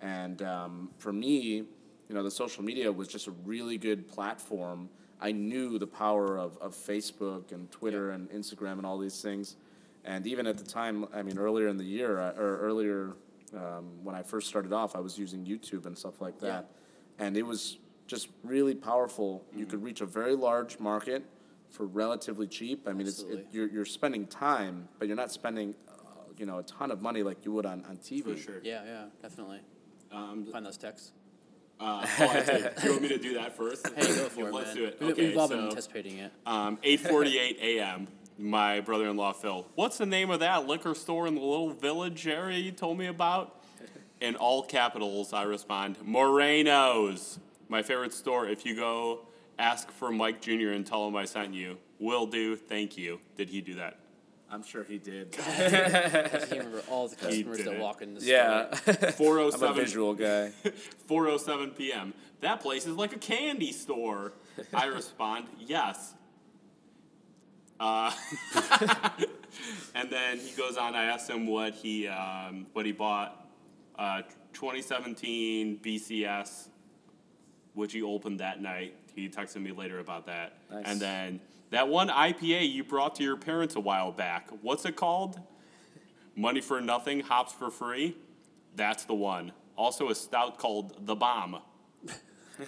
[0.00, 1.64] And um, for me,
[2.08, 4.88] you know, the social media was just a really good platform.
[5.20, 9.56] I knew the power of, of Facebook and Twitter and Instagram and all these things.
[10.04, 13.16] And even at the time, I mean, earlier in the year, or earlier
[13.54, 16.70] um, when I first started off, I was using YouTube and stuff like that.
[17.18, 19.44] And it was just really powerful.
[19.54, 21.24] You could reach a very large market
[21.70, 22.86] for relatively cheap.
[22.86, 25.92] I mean, it's, it, you're, you're spending time, but you're not spending, uh,
[26.38, 28.22] you know, a ton of money like you would on, on TV.
[28.22, 28.60] For sure.
[28.62, 29.60] Yeah, yeah, definitely.
[30.12, 31.12] Um, Find those texts.
[31.80, 32.86] Uh, oh, do.
[32.86, 33.86] you want me to do that first?
[33.96, 34.76] Hey, go for it, Let's man.
[34.76, 35.00] do it.
[35.00, 36.32] We, Okay, we've all been so, anticipating it.
[36.46, 38.08] Um, 8:48 a.m.
[38.38, 39.66] My brother-in-law Phil.
[39.74, 43.06] What's the name of that liquor store in the little village area you told me
[43.06, 43.60] about?
[44.20, 47.38] In all capitals, I respond, Moreno's.
[47.68, 48.46] My favorite store.
[48.48, 49.20] If you go
[49.58, 50.70] ask for Mike Jr.
[50.70, 52.56] and tell him I sent you, will do.
[52.56, 53.20] Thank you.
[53.36, 53.98] Did he do that?
[54.50, 55.36] I'm sure he did.
[55.46, 57.80] I can't remember all the customers that didn't.
[57.80, 58.32] walk in the store.
[58.32, 58.66] yeah.
[58.86, 60.52] I'm a 407 visual guy.
[61.08, 62.14] 4:07 p.m.
[62.40, 64.32] That place is like a candy store.
[64.72, 66.14] I respond, yes.
[67.78, 68.10] Uh,
[69.94, 70.94] and then he goes on.
[70.94, 73.42] I asked him what he um, what he bought.
[73.98, 74.22] Uh,
[74.52, 76.68] 2017 BCS,
[77.74, 78.94] which he opened that night.
[79.14, 80.58] He texted me later about that.
[80.70, 80.84] Nice.
[80.86, 81.40] And then
[81.70, 84.50] that one IPA you brought to your parents a while back.
[84.62, 85.40] What's it called?
[86.34, 88.16] Money for nothing, hops for free.
[88.74, 89.52] That's the one.
[89.76, 91.58] Also, a stout called the Bomb.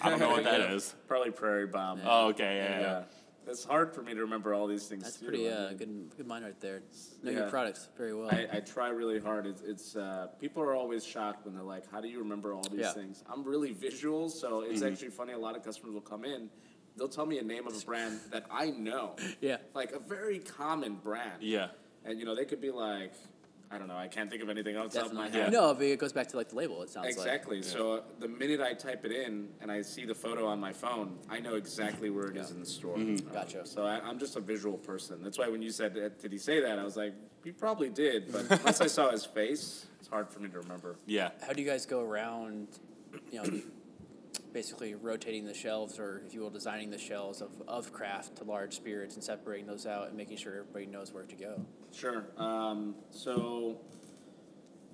[0.02, 0.94] I don't know what that is.
[1.06, 2.00] Probably Prairie Bomb.
[2.04, 2.80] Oh, okay, yeah, yeah.
[2.80, 3.02] yeah.
[3.46, 5.04] It's hard for me to remember all these things.
[5.04, 5.26] That's too.
[5.26, 6.82] pretty I uh, mean, good good mind right there.
[7.22, 7.38] Know Yeah.
[7.38, 8.28] your products very well.
[8.30, 9.46] I, I try really hard.
[9.46, 12.62] It's, it's uh, people are always shocked when they're like, "How do you remember all
[12.70, 12.92] these Yeah.
[12.92, 14.92] things?" I'm really visual, so it's Mm-hmm.
[14.92, 15.32] actually funny.
[15.32, 16.50] A lot of customers will come in,
[16.96, 19.58] they'll tell me a name of a brand that I know, yeah.
[19.74, 21.42] like a very common brand.
[21.42, 21.68] Yeah.
[22.04, 23.12] And you know, they could be like,
[23.70, 25.52] I don't know, I can't think of anything else off my head.
[25.52, 26.82] No, but it goes back to like the label.
[26.82, 27.60] It sounds Exactly.
[27.62, 30.72] So uh, the minute I type it in and I see the photo on my
[30.72, 32.96] phone, I know exactly where it is in the store.
[32.96, 33.28] Mm-hmm.
[33.28, 33.66] Uh, Gotcha.
[33.66, 35.22] So I, I'm just a visual person.
[35.22, 37.14] That's why when you said, uh, "Did he say that?" I was like,
[37.44, 40.96] "He probably did," but once I saw his face, it's hard for me to remember.
[41.06, 41.30] Yeah.
[41.46, 42.68] How do you guys go around,
[43.30, 43.60] you know,
[44.52, 48.44] basically rotating the shelves, or if you will, designing the shelves of, of craft to
[48.44, 51.60] large spirits and separating those out and making sure everybody knows where to go?
[51.92, 52.24] Sure.
[52.36, 53.80] Um, so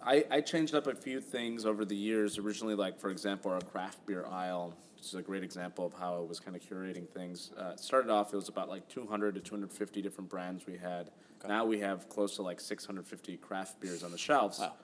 [0.05, 2.39] I, I changed up a few things over the years.
[2.39, 6.17] Originally, like for example, our craft beer aisle, which is a great example of how
[6.17, 7.53] I was kind of curating things.
[7.57, 11.11] Uh, started off, it was about like 200 to 250 different brands we had.
[11.47, 14.59] Now we have close to like 650 craft beers on the shelves.
[14.59, 14.75] Wow.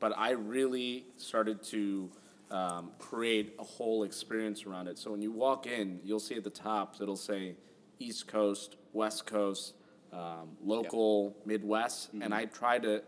[0.00, 2.10] But I really started to
[2.50, 4.98] um, create a whole experience around it.
[4.98, 7.56] So when you walk in, you'll see at the top, it'll say
[7.98, 9.74] East Coast, West Coast,
[10.12, 13.02] um, local, Midwest, and I try to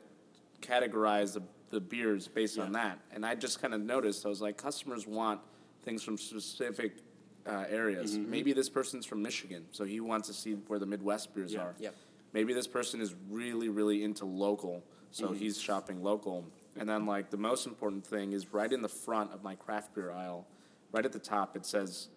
[0.60, 2.98] categorize the, the beers based on that.
[3.12, 5.40] And I just kind of noticed, I was like, customers want
[5.84, 6.98] things from specific
[7.46, 8.18] uh, areas.
[8.18, 11.60] Maybe this person's from Michigan, so he wants to see where the Midwest beers Yeah.
[11.60, 11.74] are.
[12.32, 16.44] Maybe this person is really, really into local, so he's shopping local.
[16.80, 19.94] And then, like, the most important thing is right in the front of my craft
[19.94, 20.46] beer aisle,
[20.92, 22.08] right at the top, it says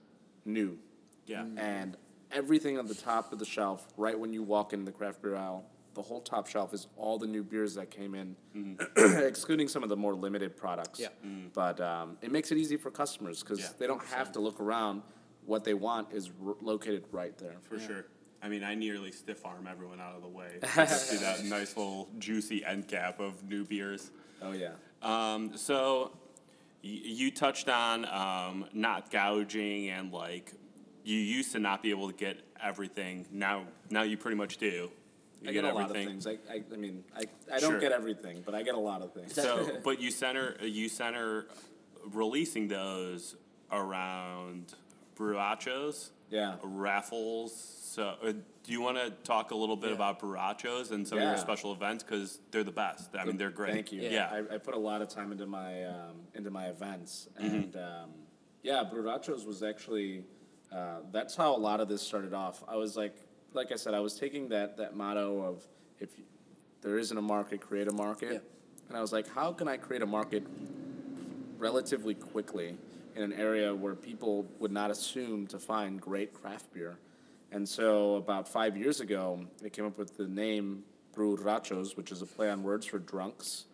[0.45, 0.80] new.
[1.26, 1.41] Yeah.
[1.41, 1.59] Mm.
[1.59, 1.97] And
[2.32, 5.36] everything on the top of the shelf, right when you walk into the craft beer
[5.36, 9.22] aisle, the whole top shelf is all the new beers that came in, mm.
[9.28, 10.97] excluding some of the more limited products.
[10.97, 11.09] Yeah.
[11.26, 11.49] Mm.
[11.53, 14.61] But um, it makes it easy for customers because Yeah, they don't have to look
[14.61, 15.03] around.
[15.45, 17.57] What they want is r- located right there.
[17.64, 18.05] For sure.
[18.41, 20.59] I mean, I nearly stiff arm everyone out of the way.
[20.61, 24.11] to see that nice little juicy end cap of new beers.
[24.43, 24.71] Oh yeah.
[25.01, 26.11] Um, so
[26.83, 30.53] y- you touched on um, not gouging and like
[31.03, 33.25] you used to not be able to get everything.
[33.31, 34.89] Now, now you pretty much do.
[35.41, 36.25] You I get, a lot of things.
[36.25, 37.23] I, I, I mean, I,
[37.53, 37.79] I don't Sure.
[37.81, 39.33] get everything, but I get a lot of things.
[39.33, 41.47] So, but you center you center
[42.13, 43.35] releasing those
[43.69, 44.73] around
[45.17, 46.55] Brewrachos, yeah.
[46.63, 47.53] raffles.
[47.93, 49.95] So, uh, do you want to talk a little bit Yeah.
[49.97, 53.15] about Brewrachos and some of your special events because they're the best.
[53.15, 53.73] I mean, they're great.
[53.73, 54.01] Thank you.
[54.01, 54.29] Yeah.
[54.31, 57.55] I, I put a lot of time into my um, into my events, Mm-hmm.
[57.55, 58.09] and um,
[58.63, 60.23] yeah, Brewrachos was actually
[60.71, 62.63] uh, that's how a lot of this started off.
[62.67, 63.15] I was like,
[63.53, 65.63] like I said, I was taking that that motto of
[65.99, 66.23] if you,
[66.81, 68.88] there isn't a market, create a market, Yeah.
[68.89, 70.43] and I was like, how can I create a market
[71.59, 72.75] relatively quickly
[73.16, 76.97] in an area where people would not assume to find great craft beer.
[77.51, 80.84] And so about five years ago, I came up with the name
[81.16, 83.66] Brewrachos, which is a play on words for drunks,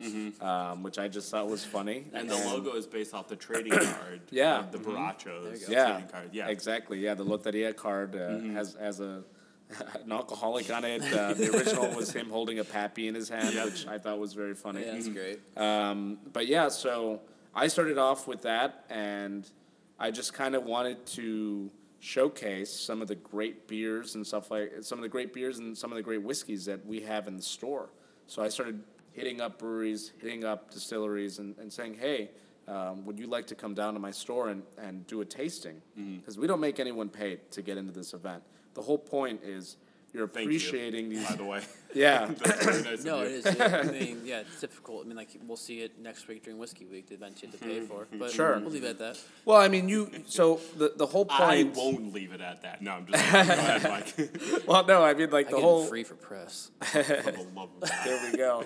[0.42, 2.02] um, which I just thought was funny.
[2.02, 2.16] Mm-hmm.
[2.18, 4.22] And the logo is based off the trading card.
[4.30, 4.60] Yeah.
[4.60, 5.72] of The barachos go.
[5.72, 6.30] yeah, trading card.
[6.34, 6.44] Yeah.
[6.44, 6.52] Mm-hmm.
[6.52, 7.00] exactly.
[7.00, 9.24] Yeah, the Loteria card uh, has has a
[10.04, 11.02] an alcoholic on it.
[11.14, 13.66] Uh, the original was him holding a pappy in his hand, Yep.
[13.66, 14.82] which I thought was very funny.
[14.84, 15.40] Yeah, that's great.
[15.56, 17.22] Um, but yeah, so
[17.54, 19.50] I started off with that, and
[19.98, 24.72] I just kind of wanted to showcase some of the great beers and stuff like
[24.82, 27.36] some of the great beers and some of the great whiskeys that we have in
[27.36, 27.90] the store.
[28.28, 28.82] So I started
[29.12, 32.32] hitting up breweries, hitting up distilleries, and, and saying, hey.
[32.68, 35.82] Um, would you like to come down to my store and, and do a tasting?
[36.00, 36.18] Mm-hmm.
[36.18, 38.44] Because we don't make anyone pay to get into this event.
[38.76, 39.78] The whole point is
[40.14, 41.28] you're appreciating you, these.
[41.30, 41.62] by the way.
[41.92, 43.38] Yeah, That's very nice No, of it you.
[43.38, 43.58] is.
[43.58, 43.78] Yeah.
[43.84, 45.06] I mean, yeah, it's difficult.
[45.06, 47.60] I mean, like we'll see it next week during Whiskey Week, the event you have
[47.60, 48.06] to pay for.
[48.14, 48.60] But Sure.
[48.60, 49.20] we'll leave it at that.
[49.44, 50.12] well, I mean, you.
[50.28, 51.42] So the the whole point.
[51.42, 52.84] I won't leave it at that.
[52.84, 53.48] No, I'm just kidding.
[53.48, 54.68] Go ahead, Mike.
[54.68, 55.86] Well, no, I mean like I the get whole.
[55.86, 56.70] free for press.
[56.80, 58.00] For the love of God.
[58.06, 58.64] There we go.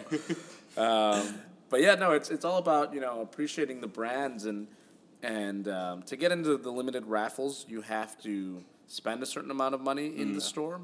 [0.76, 1.36] um,
[1.70, 4.68] but yeah, no, it's it's all about you know appreciating the brands and
[5.22, 9.76] and um, to get into the limited raffles, you have to spend a certain amount
[9.76, 10.82] of money in the store.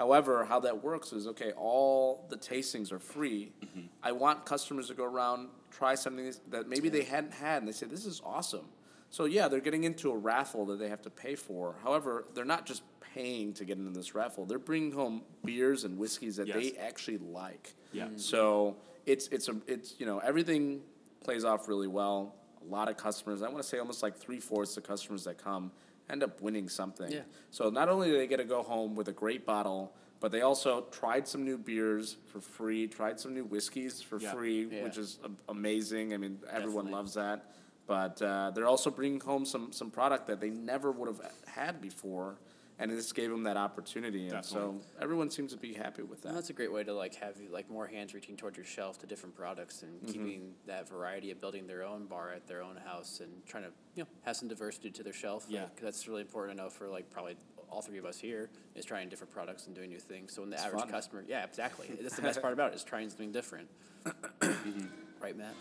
[0.00, 1.52] However, how that works is okay.
[1.58, 3.52] All the tastings are free.
[3.62, 3.80] Mm-hmm.
[4.02, 7.72] I want customers to go around try something that maybe they hadn't had, and they
[7.72, 8.64] say this is awesome.
[9.10, 11.74] So yeah, they're getting into a raffle that they have to pay for.
[11.82, 12.82] However, they're not just
[13.14, 14.46] paying to get into this raffle.
[14.46, 17.74] They're bringing home beers and whiskeys that they actually like.
[17.92, 18.08] Yeah.
[18.16, 20.80] So it's it's a it's you know everything
[21.22, 22.36] plays off really well.
[22.62, 25.36] A lot of customers, I want to say almost like three fourths of customers that
[25.36, 25.72] come
[26.10, 27.10] end up winning something.
[27.10, 27.20] Yeah.
[27.50, 30.42] So not only do they get to go home with a great bottle, but they
[30.42, 34.32] also tried some new beers for free, tried some new whiskeys for Yeah.
[34.32, 34.82] free, Yeah.
[34.84, 36.12] which is a- amazing.
[36.12, 36.92] I mean, everyone Definitely.
[36.92, 37.52] loves that.
[37.86, 41.80] But uh, they're also bringing home some some product that they never would have had
[41.80, 42.38] before,
[42.80, 44.28] and this gave them that opportunity.
[44.28, 46.34] And so everyone seems to be happy with And that.
[46.38, 48.98] that's a great way to like have you like more hands reaching towards your shelf
[49.00, 50.12] to different products and Mm-hmm.
[50.12, 53.70] keeping that variety of building their own bar at their own house and trying to
[53.94, 55.46] you know have some diversity to their shelf.
[55.48, 55.64] Yeah.
[55.64, 57.36] Like, that's really important to know for like probably
[57.70, 60.32] all three of us here is trying different products and doing new things.
[60.32, 60.90] So when the It's average fun.
[60.90, 61.88] customer, yeah, exactly.
[62.00, 63.68] That's the best part about it is trying something different.
[64.40, 64.86] Mm-hmm.
[65.22, 65.54] right, Matt?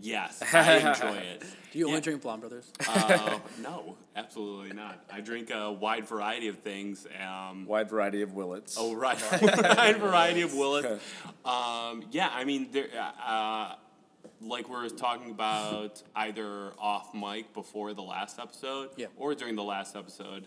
[0.00, 1.44] Yes, I enjoy it.
[1.72, 1.90] Do you Yeah.
[1.90, 2.70] only drink Blaum Brothers?
[2.86, 5.04] Uh, no, absolutely not.
[5.12, 7.06] I drink a wide variety of things.
[7.20, 8.76] Um, Wide variety of Willets.
[8.78, 9.18] Oh, right.
[9.42, 11.02] wide variety of Willets.
[11.44, 12.88] Um, yeah, I mean, there,
[13.26, 13.74] uh,
[14.40, 19.06] like we were talking about either off mic before the last episode Yeah.
[19.16, 20.46] or during the last episode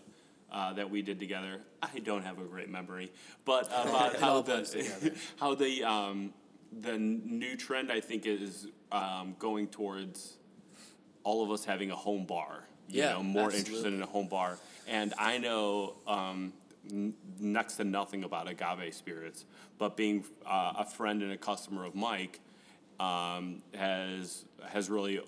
[0.52, 1.60] uh, that we did together.
[1.82, 3.10] I don't have a great memory,
[3.44, 5.10] but about how all blends the together.
[5.40, 6.32] how the um,
[6.80, 10.34] the new trend I think is um, going towards
[11.24, 12.64] all of us having a home bar.
[12.88, 14.58] You Yeah, know, more interested in a home bar.
[14.86, 16.52] And I know um,
[16.90, 19.44] n- next to nothing about agave spirits,
[19.78, 22.40] but being uh, a friend and a customer of Mike
[23.00, 25.20] um, has has really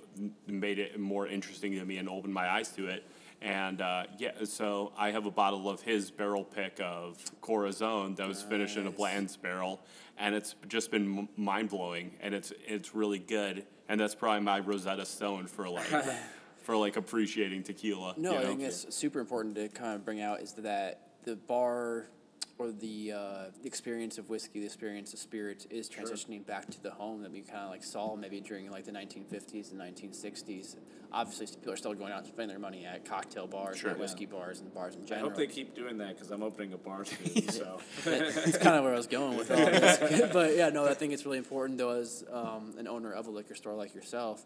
[0.46, 3.04] made it more interesting to me and opened my eyes to it.
[3.40, 8.26] And uh, yeah, so I have a bottle of his barrel pick of Corazon that
[8.26, 9.80] was finished in a Blaum's barrel,
[10.18, 13.64] and it's just been mind blowing, and it's it's really good.
[13.88, 15.86] And that's probably my Rosetta Stone for like
[16.62, 18.14] for like appreciating tequila.
[18.16, 21.36] No, you I think it's super important to kind of bring out is that the
[21.36, 22.08] bar
[22.58, 26.90] or the uh, experience of whiskey, the experience of spirits is transitioning back to the
[26.90, 30.76] home that we kind of like saw maybe during like the 1950s and 1960s.
[31.12, 33.90] Obviously, people are still going out and spending their money at cocktail bars, Sure.
[33.90, 35.26] and whiskey bars, and bars in general.
[35.26, 37.48] I hope they keep doing that because I'm opening a bar soon.
[37.48, 40.30] so That's kind of where I was going with all this.
[40.32, 43.30] but yeah, no, I think it's really important though, as um, an owner of a
[43.30, 44.44] liquor store like yourself,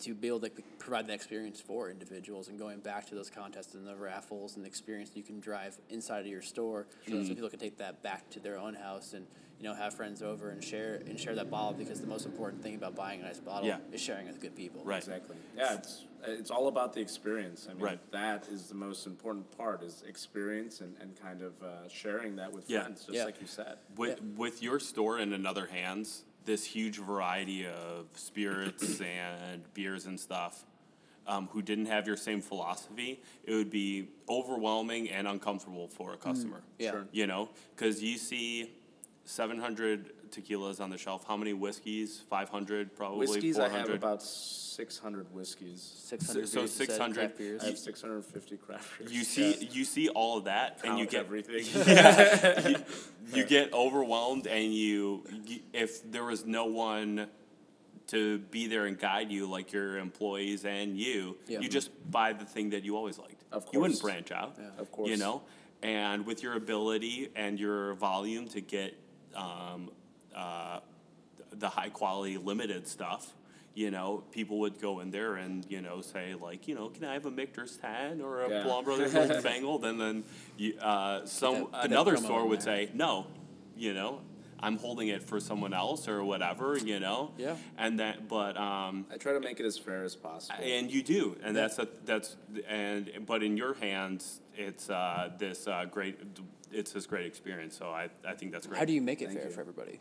[0.00, 3.74] to be able to provide that experience for individuals and going back to those contests
[3.74, 7.34] and the raffles and the experience you can drive inside of your store so Mm-hmm.
[7.34, 9.26] people can take that back to their own house and
[9.58, 12.62] you know have friends over and share and share that bottle because the most important
[12.62, 13.78] thing about buying a nice bottle Yeah.
[13.92, 14.82] is sharing it with good people.
[14.84, 14.98] Right.
[14.98, 17.66] exactly, yeah, it's it's all about the experience.
[17.70, 18.12] I mean, Right.
[18.12, 22.52] that is the most important part is experience and, and kind of uh, sharing that
[22.52, 22.82] with Yeah.
[22.82, 23.24] friends, just Yeah.
[23.24, 23.78] like you said.
[23.96, 24.38] With Yeah.
[24.38, 29.00] with your store in another hands, this huge variety of spirits
[29.52, 30.64] and beers and stuff,
[31.28, 36.16] um, who didn't have your same philosophy, it would be overwhelming and uncomfortable for a
[36.16, 36.62] customer.
[36.78, 36.90] Yeah.
[36.90, 37.06] Sure.
[37.12, 38.72] You know, because you see,
[39.24, 41.24] seven hundred tequilas on the shelf.
[41.26, 42.22] How many whiskeys?
[42.28, 43.26] Five hundred, probably.
[43.26, 45.80] Whiskeys, I have about 600 whiskeys.
[45.82, 46.48] Six hundred.
[46.48, 47.62] So- so 600 beers.
[47.62, 49.12] I have 650 craft beers.
[49.12, 49.68] You see, Yeah.
[49.72, 51.64] you see all of that, and you get everything.
[52.70, 52.76] you,
[53.40, 57.28] you get overwhelmed and you, you if there was no one
[58.08, 61.60] to be there and guide you like your employees and you Yeah.
[61.60, 64.56] you just buy the thing that you always liked Of course, you wouldn't branch out
[64.58, 64.66] Yeah.
[64.78, 65.18] Of you course.
[65.18, 65.42] know
[65.82, 68.96] and with your ability and your volume to get
[69.36, 69.90] um,
[70.40, 70.80] uh,
[71.52, 73.34] the high quality limited stuff
[73.74, 77.04] you know people would go in there and you know say like you know can
[77.04, 78.62] i have a michter's 10 or a Yeah.
[78.64, 80.24] Blaum brothers old fangled and then
[80.56, 82.86] you, uh, some that- another store would there.
[82.86, 83.26] say no
[83.76, 84.20] you know
[84.60, 87.56] i'm holding it for someone else or whatever you know Yeah.
[87.78, 90.58] and that but um I try to make it as fair as possible.
[90.62, 92.36] and you do and that's a that's
[92.68, 96.18] and but in your hands it's uh this uh great
[96.72, 99.26] it's this great experience so i i think that's great How do you make it
[99.28, 99.54] Thank fair you.
[99.54, 100.00] for everybody?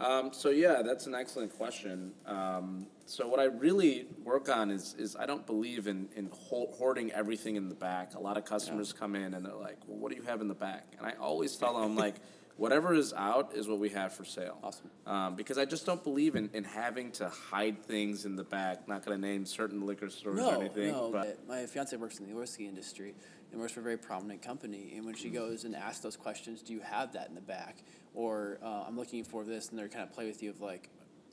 [0.00, 2.12] Um, so yeah, that's an excellent question.
[2.26, 6.70] Um, so what I really work on is is I don't believe in in ho-
[6.72, 8.14] hoarding everything in the back.
[8.14, 10.48] A lot of customers come in and they're like, "Well, what do you have in
[10.48, 12.14] the back?" And I always tell them like,
[12.56, 14.90] "Whatever is out is what we have for sale." Awesome.
[15.06, 18.88] Um, because I just don't believe in, in having to hide things in the back.
[18.88, 21.10] Not going to name certain liquor stores or anything, no.
[21.12, 23.14] but My fiance works in the whiskey industry
[23.52, 24.92] and works for a very prominent company.
[24.96, 27.82] And when she goes and asks those questions, do you have that in the back?
[28.14, 30.88] Or uh, I'm looking for this, and they're kind of play with you of like,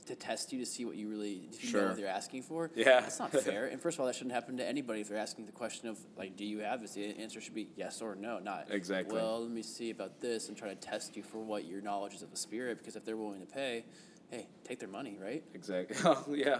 [0.05, 1.81] to test you to see what you really you Sure.
[1.81, 2.71] know what they're asking for.
[2.75, 3.01] Yeah.
[3.01, 3.65] that's not fair.
[3.71, 5.97] and first of all, that shouldn't happen to anybody if they're asking the question of
[6.17, 6.93] like, do you have this?
[6.93, 9.15] The answer should be yes or no, not Exactly.
[9.17, 12.13] Well, let me see about this and try to test you for what your knowledge
[12.13, 12.77] is of the spirit.
[12.77, 13.83] Because if they're willing to pay,
[14.29, 15.43] hey, take their money, right?
[15.53, 15.97] Exactly.
[16.41, 16.59] Yeah.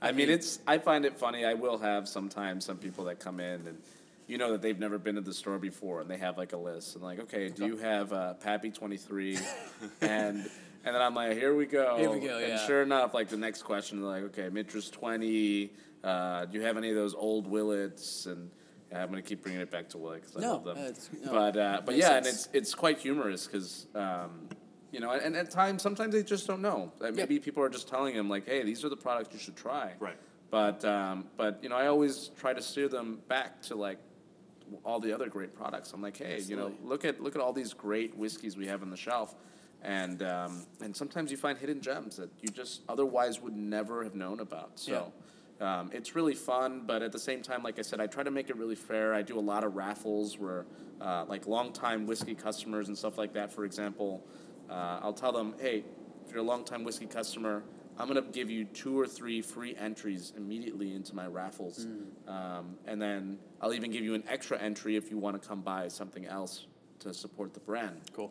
[0.00, 0.60] I mean, it's.
[0.66, 1.44] I find it funny.
[1.44, 3.78] I will have sometimes some people that come in and,
[4.28, 6.56] you know, that they've never been to the store before, and they have like a
[6.56, 9.38] list, and like, okay, do you have uh, Pappy twenty three,
[10.02, 10.48] and
[10.84, 11.96] and then I'm like, here we go.
[11.96, 12.66] Here we go, And yeah.
[12.66, 15.72] sure enough, like the next question, they're like, okay, Michter's twenty.
[16.04, 18.26] Uh, do you have any of those old Willets?
[18.26, 18.50] And
[18.92, 20.76] yeah, I'm gonna keep bringing it back to Willet because I No, love them.
[20.78, 23.86] it's- no, but uh, but makes yeah, and it's it's quite humorous because.
[23.94, 24.48] Um,
[24.90, 26.90] you know, and at times, sometimes they just don't know.
[26.98, 27.16] Like, Yep.
[27.28, 29.92] Maybe people are just telling them, like, "Hey, these are the products you should try."
[30.00, 30.16] Right.
[30.50, 33.98] But um, but you know, I always try to steer them back to like
[34.84, 35.92] all the other great products.
[35.92, 38.82] I'm like, hey, you know, look at look at all these great whiskeys we have
[38.82, 39.34] on the shelf,
[39.82, 44.14] and um, and sometimes you find hidden gems that you just otherwise would never have
[44.14, 44.78] known about.
[44.78, 45.12] So.
[45.60, 48.30] Um, it's really fun, but at the same time, like I said, I try to
[48.30, 49.12] make it really fair.
[49.12, 50.66] I do a lot of raffles where,
[51.00, 54.24] uh, like, longtime whiskey customers and stuff like that, for example,
[54.70, 55.82] uh, I'll tell them, hey,
[56.24, 57.64] if you're a longtime whiskey customer,
[57.98, 61.86] I'm gonna give you two or three free entries immediately into my raffles,
[62.28, 65.62] um, and then I'll even give you an extra entry if you want to come
[65.62, 66.66] buy something else
[67.00, 68.00] to support the brand.
[68.12, 68.30] Cool.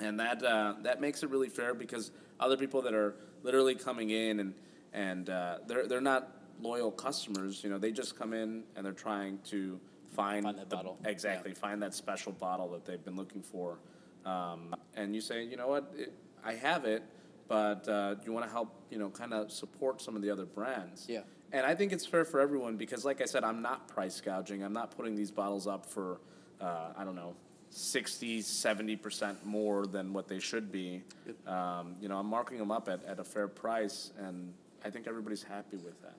[0.00, 4.10] And that uh, that makes it really fair because other people that are literally coming
[4.10, 4.54] in and
[4.92, 7.64] and uh, they're they're not loyal customers.
[7.64, 10.98] You know, they just come in and they're trying to find, Find that the- bottle.
[11.04, 13.78] exactly find that special bottle that they've been looking for.
[14.24, 16.12] Um, and you say, you know what, it,
[16.44, 17.02] I have it,
[17.48, 20.44] but uh, you want to help, you know, kind of support some of the other
[20.44, 21.06] brands.
[21.08, 21.20] Yeah.
[21.52, 24.62] And I think it's fair for everyone because, like I said, I'm not price gouging.
[24.62, 26.20] I'm not putting these bottles up for,
[26.60, 27.34] uh, I don't know,
[27.70, 31.02] 60, 70% more than what they should be.
[31.46, 34.52] Um, you know, I'm marking them up at, at a fair price, and
[34.84, 36.16] I think everybody's happy with that.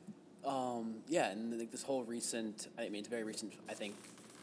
[0.48, 3.96] Um, yeah, and like this whole recent, I mean, it's very recent, I think,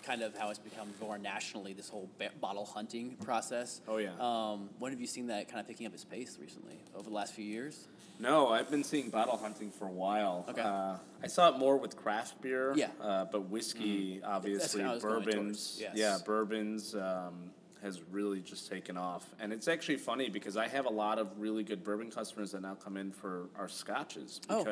[0.04, 3.80] kind of how it's become more nationally, this whole ba- bottle hunting process.
[3.88, 4.10] Oh, yeah.
[4.20, 6.78] Um, when have you seen that kind of picking up its pace recently?
[6.94, 7.86] Over the last few years?
[8.20, 10.44] No, I've been seeing bottle hunting for a while.
[10.48, 10.60] Okay.
[10.60, 12.72] Uh, I saw it more with craft beer.
[12.76, 12.88] Yeah.
[13.00, 15.78] Uh, but whiskey, obviously, I was bourbons.
[15.80, 15.92] yes.
[15.96, 17.50] Yeah, bourbons um,
[17.82, 19.26] has really just taken off.
[19.40, 22.62] And it's actually funny because I have a lot of really good bourbon customers that
[22.62, 24.62] now come in for our scotches Oh.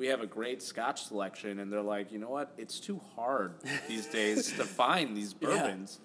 [0.00, 2.54] We have a great scotch selection and they're like, you know what?
[2.56, 3.52] It's too hard
[3.86, 5.48] these days to find these Yeah.
[5.48, 6.00] bourbons.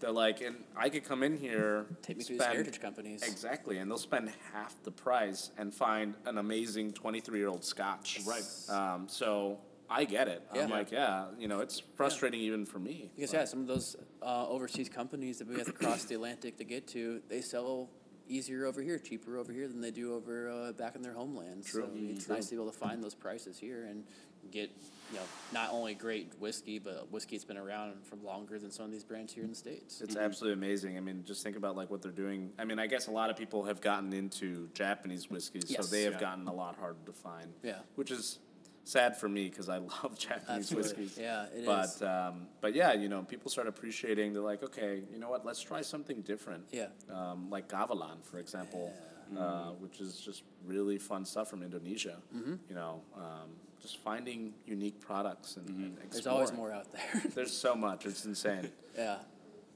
[0.00, 3.22] They're like, and I could come in here, Take me through these heritage companies.
[3.22, 8.20] Exactly, and they'll spend half the price and find an amazing 23 year old scotch.
[8.26, 8.44] Right.
[8.68, 10.42] Um, so I get it.
[10.52, 13.10] I'm like, yeah, you know, it's frustrating even for me.
[13.14, 16.58] Because yeah, some of those uh, overseas companies that we have to cross the Atlantic
[16.58, 17.88] to get to, they sell
[18.28, 21.64] easier over here, cheaper over here than they do over uh, back in their homeland.
[21.64, 21.82] True.
[21.82, 22.34] So it's True.
[22.34, 24.04] nice to be able to find those prices here and
[24.52, 24.70] get
[25.12, 28.84] you know not only great whiskey, but whiskey that's been around for longer than some
[28.86, 30.00] of these brands here in the states.
[30.00, 30.96] It's absolutely amazing.
[30.96, 32.52] I mean, just think about like what they're doing.
[32.58, 35.88] I mean, I guess a lot of people have gotten into Japanese whiskeys, Yes.
[35.88, 36.20] so they have Yeah.
[36.20, 37.52] gotten a lot harder to find.
[37.62, 37.78] Yeah.
[37.96, 38.38] Which is
[38.86, 41.04] sad for me because I love Japanese Absolutely.
[41.04, 41.18] whiskeys.
[41.20, 42.02] Yeah, it but, is.
[42.02, 44.32] Um, but yeah, you know, people start appreciating.
[44.32, 45.44] They're like, okay, you know what?
[45.44, 46.64] Let's try something different.
[46.70, 46.86] Yeah.
[47.12, 48.92] Um, like Gavilan, for example,
[49.38, 52.18] uh, which is just really fun stuff from Indonesia.
[52.34, 52.54] Mm-hmm.
[52.68, 53.50] You know, um,
[53.82, 57.22] just finding unique products and, and There's always more out there.
[57.34, 58.06] There's so much.
[58.06, 58.70] It's insane.
[58.96, 59.18] yeah,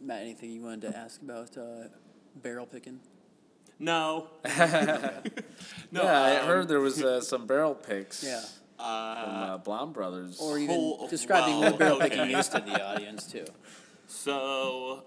[0.00, 1.88] Matt, anything you wanted to ask about uh,
[2.36, 3.00] barrel picking?
[3.78, 4.28] No.
[4.44, 4.52] no.
[5.90, 8.22] yeah, I um, heard there was uh, some barrel picks.
[8.22, 8.42] Yeah.
[8.80, 10.38] From uh, Blaum Brothers.
[10.40, 12.38] Or even Whole- describing well, what barrel picking okay.
[12.38, 13.44] is to the audience too.
[14.06, 15.04] So,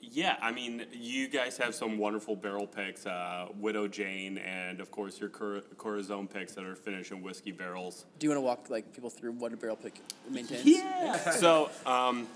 [0.00, 4.90] yeah, I mean, you guys have some wonderful barrel picks, uh, Widow Jane, and of
[4.90, 8.06] course your Cor- Corazon picks that are finished in whiskey barrels.
[8.18, 10.00] Do you want to walk like people through what a barrel pick
[10.30, 10.82] maintains?
[11.38, 12.26] so, um,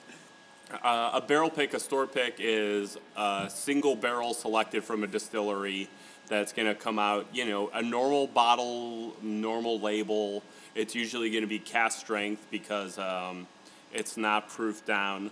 [0.82, 5.88] uh, a barrel pick, a store pick, is a single barrel selected from a distillery
[6.28, 10.42] that's going to come out, you know, a normal bottle, normal label.
[10.74, 13.46] It's usually going to be cask strength because um,
[13.92, 15.30] it's not proof down,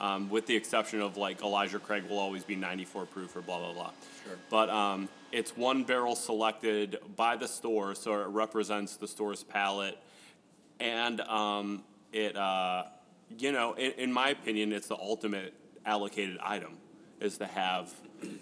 [0.00, 3.58] um, with the exception of like Elijah Craig will always be 94 proof or blah,
[3.58, 3.90] blah, blah.
[4.24, 4.36] Sure.
[4.48, 9.98] But um, it's one barrel selected by the store, so it represents the store's palate
[10.80, 12.84] and um, it uh,
[13.38, 15.54] you know in, in my opinion it's the ultimate
[15.84, 16.76] allocated item
[17.20, 17.92] is to have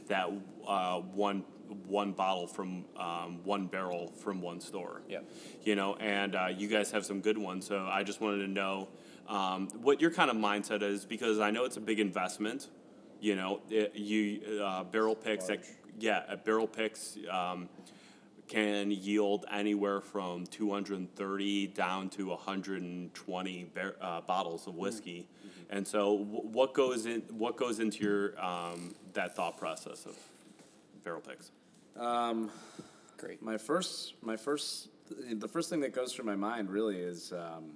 [0.07, 0.31] that
[0.67, 1.45] uh, one
[1.87, 5.21] one bottle from um, one barrel from one store Yeah.
[5.63, 8.49] you know and uh, you guys have some good ones so i just wanted to
[8.49, 8.89] know
[9.29, 12.69] um, what your kind of mindset is because i know it's a big investment
[13.21, 15.65] you know it, you uh, barrel picks that
[15.99, 17.69] yeah barrel picks um,
[18.47, 25.29] can yield anywhere from 230 down to 120 bar- uh, bottles of whiskey.
[25.69, 27.21] And so, wh- what goes in?
[27.31, 30.17] What goes into your um, that thought process of
[31.05, 31.51] barrel picks?
[33.17, 33.43] Great.
[33.43, 34.91] My first, my first,
[35.33, 37.73] the first thing that goes through my mind really is, um,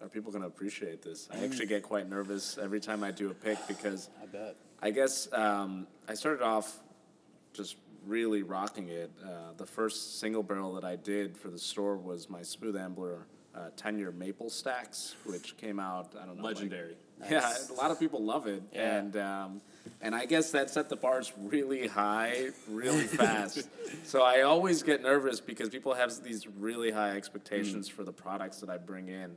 [0.00, 1.28] are people going to appreciate this?
[1.32, 4.56] I actually get quite nervous every time I do a pick because I bet.
[4.80, 6.80] I guess um, I started off
[7.52, 9.10] just really rocking it.
[9.22, 13.26] Uh, the first single barrel that I did for the store was my Smooth Ambler
[13.56, 16.42] uh, 10 year maple stacks, which came out, I don't know.
[16.44, 16.96] like- Legendary.
[17.30, 18.98] yeah, a lot of people love it, Yeah.
[18.98, 19.60] and um,
[20.02, 23.66] and I guess that set the bars really high, really fast.
[24.04, 28.60] so I always get nervous because people have these really high expectations for the products
[28.60, 29.36] that I bring in,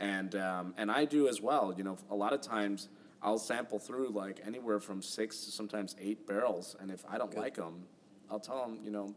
[0.00, 1.72] and um, and I do as well.
[1.76, 2.88] You know, a lot of times
[3.22, 7.36] I'll sample through like anywhere from six to sometimes eight barrels, and if I don't
[7.36, 7.84] like them,
[8.28, 9.14] I'll tell them, you know,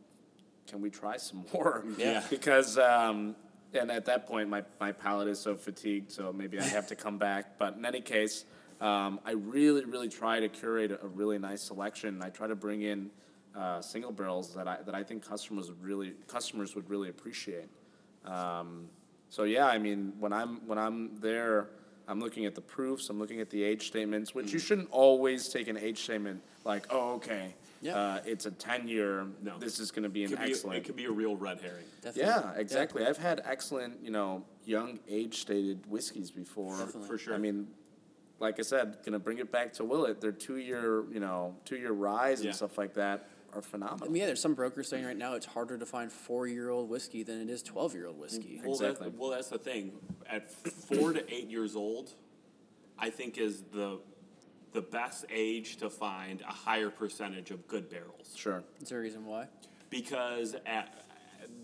[0.68, 1.84] can we try some more?
[1.98, 2.24] Yeah.
[2.30, 3.36] because um,
[3.76, 6.96] and at that point my, my palate is so fatigued so maybe i have to
[6.96, 7.58] come back.
[7.58, 8.46] But in any case
[8.82, 12.22] um, i really really try to curate a, a really nice selection.
[12.22, 13.10] I try to bring in
[13.56, 17.70] uh, single barrels that I, that I think customers would really customers would really appreciate.
[18.26, 18.90] Um,
[19.34, 21.70] so yeah i mean when i'm when i'm there
[22.08, 25.48] i'm looking at the proofs i'm looking at the age statements which you shouldn't always
[25.50, 27.96] take an age statement like oh okay Yeah.
[27.98, 29.58] uh, it's a 10 year No.
[29.60, 31.60] this is going to be an could be, excellent it could be a real red
[31.62, 31.84] herring.
[32.02, 32.24] Definitely.
[32.32, 33.06] yeah, exactly.
[33.06, 36.78] I've had excellent, you know, young age stated whiskeys before.
[36.78, 37.08] Definitely.
[37.08, 37.34] For sure.
[37.36, 37.68] I mean,
[38.40, 40.20] like I said, gonna bring it back to Willet.
[40.22, 42.48] Their two year, you know, two year ryes Yeah.
[42.48, 45.46] and stuff like that are I mean, yeah, there's some brokers saying right now it's
[45.46, 48.62] harder to find four year old whiskey than it is 12 year old whiskey.
[48.64, 49.10] Well, Exactly.
[49.10, 49.94] That, well, that's the thing.
[50.30, 52.12] At four to eight years old,
[52.98, 54.00] I think is the
[54.72, 58.34] the best age to find a higher percentage of good barrels.
[58.36, 58.64] Sure.
[58.82, 59.48] Is there a reason why?
[59.94, 61.06] because at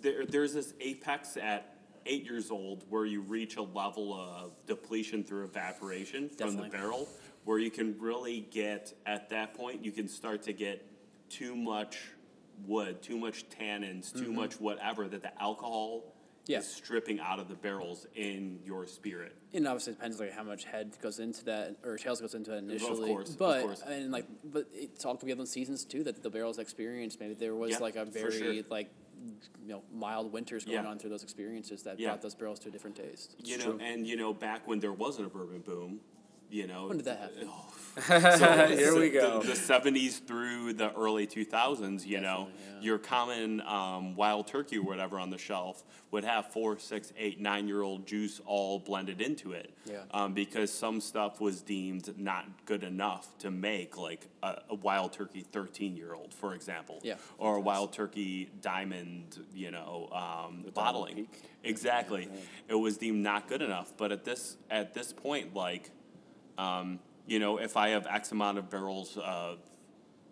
[0.01, 5.23] there, there's this apex at eight years old where you reach a level of depletion
[5.23, 7.09] through evaporation from the barrel
[7.45, 10.85] where you can really get at that point you can start to get
[11.29, 11.97] too much
[12.67, 16.53] wood too much tannins too much whatever that the alcohol Mm-hmm.
[16.53, 16.59] Yeah.
[16.59, 20.41] is stripping out of the barrels in your spirit And obviously, it depends like how
[20.43, 23.11] much head goes into that or tails goes into that initially.
[23.11, 23.83] Of course, of but course.
[23.85, 27.19] and like, but it's all be other seasons too that the barrels experienced.
[27.19, 28.63] Maybe there was Yeah, like a very sure.
[28.71, 28.89] like,
[29.61, 30.89] you know, mild winters going Yeah.
[30.89, 33.35] on through those experiences that brought those barrels to a different taste.
[33.43, 35.99] you know and you know back when there wasn't a bourbon boom
[36.49, 37.49] you know When did that happen?
[38.07, 39.41] So Here we go.
[39.41, 42.81] The, seventies through the early two thousands, you know, yeah.
[42.81, 47.41] your common um, wild turkey or whatever on the shelf would have four, six, eight,
[47.41, 49.73] nine year old juice all blended into it.
[49.85, 49.97] Yeah.
[50.11, 55.11] Um, because some stuff was deemed not good enough to make, like a, a wild
[55.11, 56.99] turkey thirteen year old, for example.
[57.03, 57.15] Yeah.
[57.37, 61.15] Or a wild turkey diamond, you know, um, bottling.
[61.15, 61.41] peak.
[61.63, 62.29] Exactly.
[62.69, 63.93] It was deemed not good enough.
[63.97, 65.91] But at this at this point, like
[66.59, 69.59] um, you know, if I have X amount of barrels of,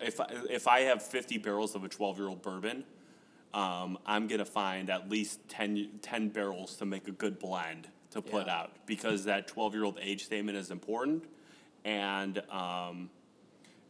[0.02, 2.84] if I, if I have 50 barrels of a 12 year old bourbon,
[3.54, 7.88] um, I'm going to find at least 10, 10 barrels to make a good blend
[8.12, 8.60] to put Yeah.
[8.60, 11.24] out because that 12 year old age statement is important.
[11.86, 13.10] And um,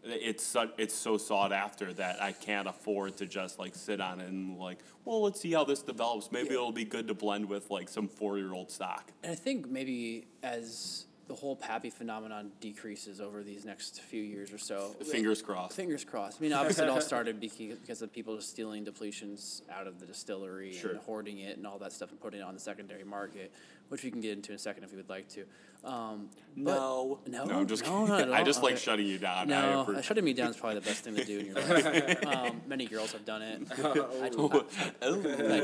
[0.04, 4.22] it's so, it's so sought after that I can't afford to just like sit on
[4.22, 6.32] it and like, well, let's see how this develops.
[6.32, 9.12] Maybe it'll be good to blend with like some four year old stock.
[9.24, 14.54] And I think maybe as the whole Pappy phenomenon decreases over these next few years
[14.54, 14.96] or so.
[15.12, 15.76] Fingers crossed.
[15.76, 16.38] Fingers crossed.
[16.40, 20.06] I mean, obviously, it all started because of people just stealing depletions out of the
[20.06, 20.92] distillery Sure.
[20.92, 23.52] and hoarding it and all that stuff and putting it on the secondary market,
[23.90, 25.46] which we can get into in a second if you would like to.
[25.84, 27.20] Um, but- No.
[27.28, 28.34] no, No, I'm just no, kidding.
[28.34, 28.82] I just like Okay.
[28.82, 29.38] shutting you down.
[29.38, 31.46] I No, appre- uh, shutting me down is probably the best thing to do in
[31.46, 32.26] your life.
[32.26, 33.62] um, many girls have done it.
[33.80, 34.66] I, I, Oh.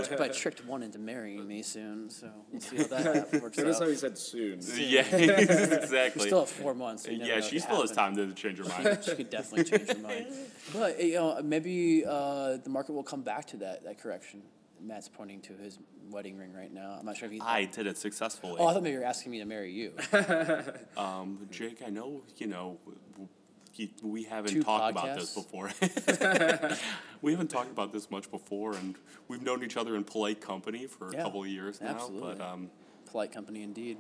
[0.09, 3.79] but I tricked one into marrying me soon, so we'll see how that works Notice
[3.79, 3.89] how out.
[3.89, 4.59] he said soon.
[4.77, 6.27] yeah, exactly.
[6.27, 7.03] Still have four months.
[7.03, 8.99] so yeah, she what still has time to change her mind.
[9.03, 10.27] she could definitely change her mind.
[10.71, 14.43] But you know, maybe uh, the market will come back to that that correction.
[14.83, 15.79] Matt's pointing to his
[16.09, 16.97] wedding ring right now.
[16.99, 17.39] I'm not sure if he.
[17.41, 18.57] I did it successfully.
[18.59, 19.93] oh, I thought maybe you were asking me to marry you.
[20.97, 22.77] Um, Jake, I know you know
[23.75, 25.71] you- we haven't Two talked about this before.
[27.21, 28.95] we haven't talked about this much before, and
[29.27, 31.89] we've known each other in polite company for a Yeah, couple of years now.
[31.89, 32.35] absolutely.
[32.35, 32.69] But um,
[33.05, 33.97] polite company indeed.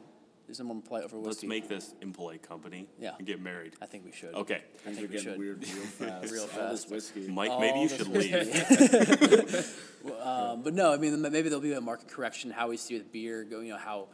[0.53, 1.47] Is someone polite over let's whiskey?
[1.47, 2.87] make this impolite company.
[2.99, 3.13] Yeah.
[3.17, 3.73] and get married.
[3.81, 4.35] I think we should.
[4.35, 5.39] Okay, I Things are think we getting should.
[5.39, 5.71] weird real
[6.21, 6.31] fast.
[6.31, 6.91] Real All this fast.
[6.91, 7.27] whiskey.
[7.27, 8.33] Mike, All maybe you should whiskey.
[8.35, 9.79] leave.
[10.21, 12.51] Um, but no, I mean, maybe there'll be a market correction.
[12.51, 14.09] How we see with beer, go, you know, how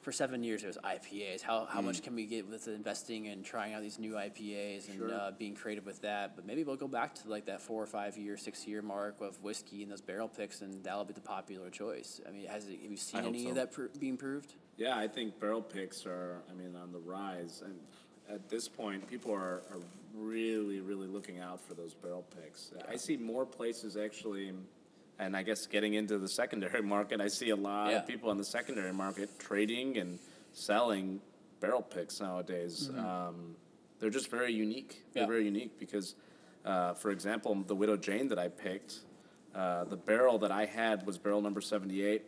[0.00, 1.42] for seven years it was IPAs.
[1.42, 4.96] How how much can we get with investing and trying out these new IPAs and
[4.98, 5.12] Sure.
[5.14, 6.36] uh, being creative with that?
[6.36, 9.20] But maybe we'll go back to like that four or five year, six year mark
[9.20, 12.18] of whiskey and those barrel picks, and that'll be the popular choice.
[12.26, 13.48] I mean, has it, have you seen hope any so.
[13.50, 14.54] of that pr- being proved?
[14.80, 17.62] Yeah, I think barrel picks are, I mean, on the rise.
[17.62, 17.74] And
[18.34, 19.80] at this point, people are, are
[20.16, 22.72] really, really looking out for those barrel picks.
[22.88, 24.50] I see more places actually,
[25.18, 27.98] and I guess getting into the secondary market, I see a lot Yeah.
[27.98, 30.18] of people in the secondary market trading and
[30.54, 31.20] selling
[31.60, 32.88] barrel picks nowadays.
[32.96, 33.56] Um,
[33.98, 35.02] they're just very unique.
[35.12, 35.30] They're Mm-hmm.
[35.30, 35.36] Yeah.
[35.36, 36.14] very unique because,
[36.64, 39.00] uh, for example, the Widow Jane that I picked,
[39.54, 42.22] uh, the barrel that I had was barrel number 78.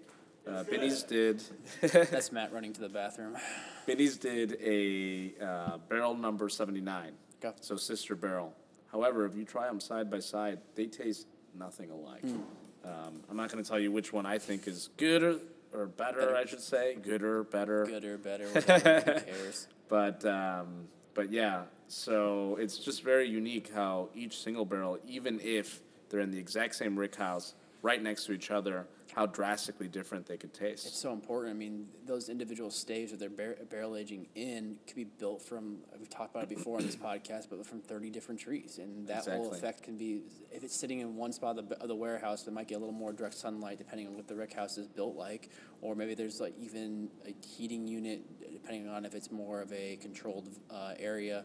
[0.48, 1.42] Uh, Benny's did.
[1.80, 3.36] That's Matt running to the bathroom.
[3.86, 7.12] Benny's did a uh, barrel number 79.
[7.44, 7.56] Okay.
[7.60, 8.54] So sister barrel.
[8.90, 11.26] However, if you try them side by side, they taste
[11.58, 12.22] nothing alike.
[12.22, 12.40] Hmm.
[12.84, 15.38] Um, I'm not going to tell you which one I think is gooder
[15.72, 16.36] or better, Better.
[16.36, 16.96] I should say.
[16.96, 17.86] Gooder, better.
[17.86, 19.68] Good or better, whatever, who cares?
[19.88, 25.80] But um, but yeah, so it's just very unique how each single barrel, even if
[26.08, 30.26] they're in the exact same rick house, right next to each other, how drastically different
[30.26, 30.86] they could taste.
[30.86, 31.54] It's so important.
[31.54, 35.78] I mean, those individual staves that they're bar- barrel aging in could be built from,
[35.98, 38.78] we've talked about it before on this podcast, but from 30 different trees.
[38.78, 41.88] And that whole effect can be, if it's sitting in one spot of the, of
[41.88, 44.54] the warehouse, it might get a little more direct sunlight depending on what the rick
[44.54, 45.50] house is built like.
[45.82, 49.96] Or maybe there's like even a heating unit, depending on if it's more of a
[49.96, 51.44] controlled uh, area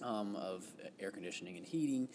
[0.00, 0.64] um, of
[1.00, 2.08] air conditioning and heating.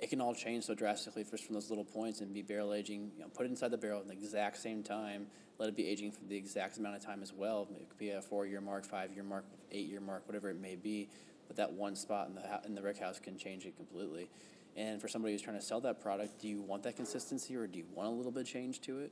[0.00, 3.10] It can all change so drastically just from those little points and be barrel aging.
[3.16, 5.26] You know, put it inside the barrel at the exact same time.
[5.58, 7.66] Let it be aging for the exact amount of time as well.
[7.80, 11.08] It could be a four-year mark, five-year mark, eight-year mark, whatever it may be.
[11.48, 14.28] But that one spot in the in the rick house can change it completely.
[14.76, 17.66] And for somebody who's trying to sell that product, do you want that consistency or
[17.66, 19.10] do you want a little bit of change to it?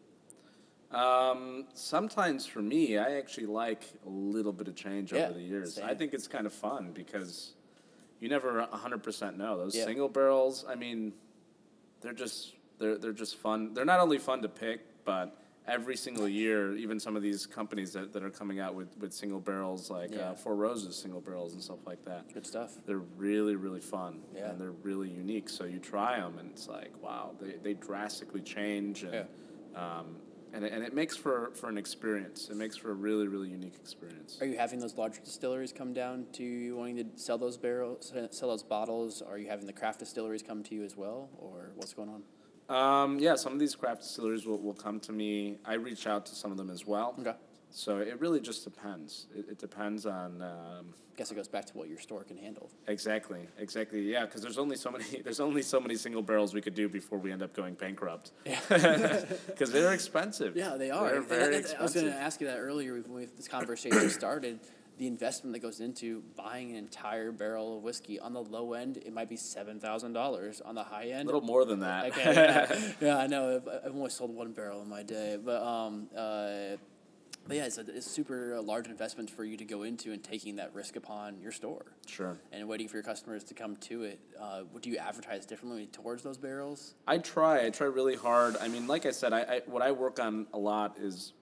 [0.94, 5.40] Um, sometimes for me, I actually like a little bit of change Yeah, over the
[5.42, 5.78] years.
[5.78, 5.98] I same.
[5.98, 7.54] think it's kind of fun because
[8.20, 9.56] you never hundred percent know.
[9.58, 9.84] Those Yeah.
[9.84, 11.12] single barrels, I mean,
[12.00, 13.74] they're just they're they're just fun.
[13.74, 15.36] They're not only fun to pick, but
[15.68, 19.12] every single year, even some of these companies that, that are coming out with, with
[19.12, 20.30] single barrels like Yeah.
[20.30, 22.32] uh, Four Roses single barrels and stuff like that.
[22.32, 22.74] Good stuff.
[22.86, 24.50] They're really, really fun Yeah.
[24.50, 25.48] and they're really unique.
[25.48, 29.26] So you try them and it's like, wow, they, they drastically change and,
[29.74, 30.18] um,
[30.56, 32.48] and, it, and it makes for, for an experience.
[32.50, 34.38] It makes for a really, really unique experience.
[34.40, 38.12] Are you having those larger distilleries come down to you wanting to sell those barrels,
[38.30, 39.20] sell those bottles?
[39.20, 42.22] Are you having the craft distilleries come to you as well, or what's going on?
[42.74, 45.58] Um, yeah, some of these craft distilleries will, will come to me.
[45.64, 47.14] I reach out to some of them as well.
[47.20, 47.34] Okay.
[47.76, 49.26] So it really just depends.
[49.36, 52.70] It, it depends on um, guess it goes back to what your store can handle.
[52.88, 54.00] exactly, exactly.
[54.10, 55.04] Yeah, because there's only so many.
[55.24, 58.32] There's only so many single barrels we could do before we end up going bankrupt.
[58.46, 58.60] Yeah.
[59.46, 60.56] Because they're expensive.
[60.56, 61.08] Yeah, they are.
[61.08, 64.08] They're And very that- I was going to ask you that earlier when this conversation
[64.08, 64.58] started.
[64.98, 68.96] The investment that goes into buying an entire barrel of whiskey on the low end,
[68.96, 70.62] it might be seven thousand dollars.
[70.62, 72.06] On the high end, A little more than that.
[72.06, 73.56] Okay, yeah, yeah, I know.
[73.56, 76.76] I've, I've only sold one barrel in my day, but um, uh,
[77.46, 80.22] but yeah, it's a, it's super uh, large investment for you to go into and
[80.22, 82.36] taking that risk upon your store Sure.
[82.52, 84.18] and waiting for your customers to come to it.
[84.40, 86.94] Uh, what do you advertise differently towards those barrels?
[87.06, 87.64] I try.
[87.66, 88.56] I try really hard.
[88.60, 91.32] I mean, like I said, I, I what I work on a lot is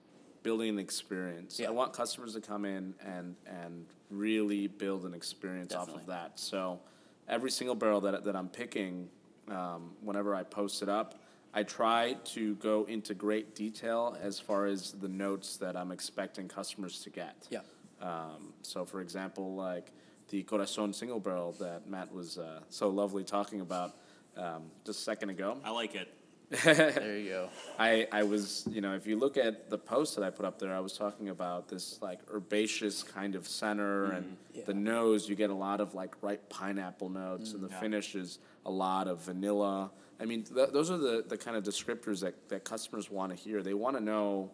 [0.43, 1.59] building an experience.
[1.59, 1.67] Yeah.
[1.67, 6.39] I want customers to come in and and really build an experience off of that.
[6.39, 6.79] So
[7.27, 9.09] every single barrel that that I'm picking,
[9.49, 11.15] um, whenever I post it up,
[11.57, 16.49] I try to go into great detail as far as the notes that I'm expecting
[16.49, 17.47] customers to get.
[17.49, 17.59] Yeah.
[18.01, 19.91] Um, so, for example, like
[20.29, 23.95] the Corazon single barrel that Matt was uh, so lovely talking about
[24.35, 25.57] um, just a second ago.
[25.63, 26.09] I like it.
[26.63, 27.49] There you go.
[27.79, 30.59] I, I was, you know, if you look at the post that I put up
[30.59, 34.63] there, I was talking about this like herbaceous kind of center and Yeah.
[34.65, 37.79] the nose, you get a lot of like ripe pineapple notes, and the Yeah.
[37.79, 39.89] finish is a lot of vanilla.
[40.19, 43.35] I mean, th- those are the, the kind of descriptors that, that customers want to
[43.35, 43.61] hear.
[43.61, 44.51] They want to know,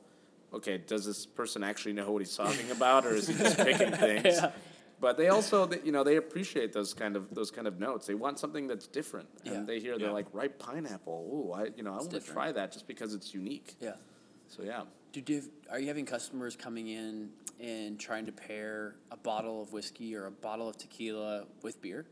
[0.53, 3.91] okay, does this person actually know what he's talking about, or is he just picking
[4.05, 4.25] things?
[4.25, 4.51] Yeah.
[4.99, 8.05] But they also, they- you know, they appreciate those kind of those kind of notes.
[8.07, 9.63] They want something that's different, and Yeah.
[9.65, 11.47] they hear they're like ripe pineapple.
[11.49, 13.75] Ooh, I, you know, I want to try that just because it's unique.
[13.79, 13.93] Yeah.
[14.47, 14.83] So yeah.
[15.13, 19.73] Do, do are you having customers coming in and trying to pair a bottle of
[19.73, 22.05] whiskey or a bottle of tequila with beer?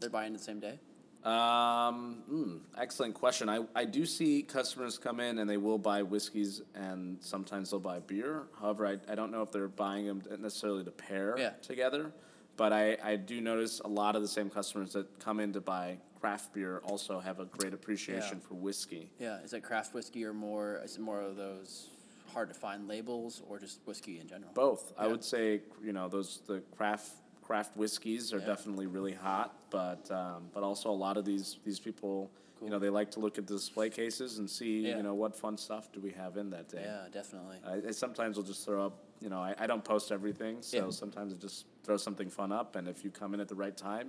[0.00, 0.78] They're buying the same day.
[1.24, 3.48] Um, mm, excellent question.
[3.48, 7.80] I, I do see customers come in and they will buy whiskeys and sometimes they'll
[7.80, 8.44] buy beer.
[8.58, 11.50] However, I, I don't know if they're buying them necessarily to pair Yeah.
[11.62, 12.12] together.
[12.56, 15.60] But I, I do notice a lot of the same customers that come in to
[15.60, 18.48] buy craft beer also have a great appreciation Yeah.
[18.48, 19.10] for whiskey.
[19.18, 20.80] Yeah, is it craft whiskey or more?
[20.84, 21.88] Is it more of those
[22.34, 24.52] hard to find labels or just whiskey in general?
[24.54, 24.92] Both.
[24.98, 27.12] I would say you know those the craft
[27.50, 28.46] craft whiskeys are Yeah.
[28.46, 32.30] definitely really hot, but um, but also a lot of these these people.
[32.62, 34.98] You know, they like to look at the display cases and see, Yeah.
[34.98, 36.82] you know, what fun stuff do we have in that day.
[36.84, 37.58] Yeah, definitely.
[37.66, 40.76] I, I sometimes will just throw up, you know, I, I don't post everything, so
[40.76, 40.90] Yeah.
[40.90, 43.76] sometimes I just throw something fun up, and if you come in at the right
[43.76, 44.08] time,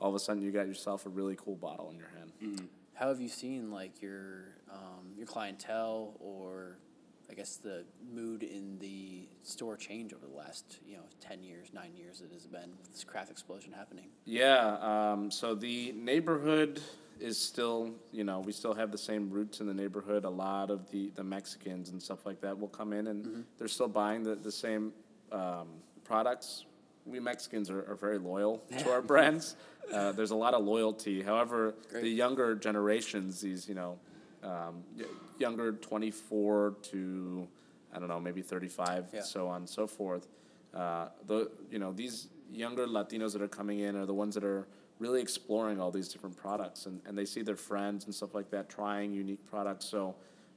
[0.00, 2.68] all of a sudden you got yourself a really cool bottle in your hand.
[2.94, 6.78] How have you seen like your um, your clientele or
[7.32, 11.68] I guess the mood in the store change over the last you know ten years,
[11.72, 14.08] nine years it has been with this craft explosion happening?
[14.26, 16.82] Yeah, um, so the neighborhood
[17.18, 20.24] is still, you know, we still have the same roots in the neighborhood.
[20.24, 23.68] A lot of the, the Mexicans and stuff like that will come in and they're
[23.68, 24.92] still buying the, the same
[25.30, 25.68] um,
[26.04, 26.66] products.
[27.06, 29.56] We Mexicans are, are very loyal to our brands.
[29.92, 31.22] Uh, there's a lot of loyalty.
[31.22, 32.02] However, Great.
[32.02, 33.98] the younger generations, these, you know,
[34.42, 34.82] um,
[35.38, 37.46] younger 24 to,
[37.94, 39.22] I don't know, maybe 35, Yeah.
[39.22, 40.26] so on and so forth.
[40.74, 44.44] Uh, the you know these younger Latinos that are coming in are the ones that
[44.44, 44.66] are
[44.98, 48.50] really exploring all these different products, and, and they see their friends and stuff like
[48.50, 49.84] that trying unique products.
[49.84, 50.14] So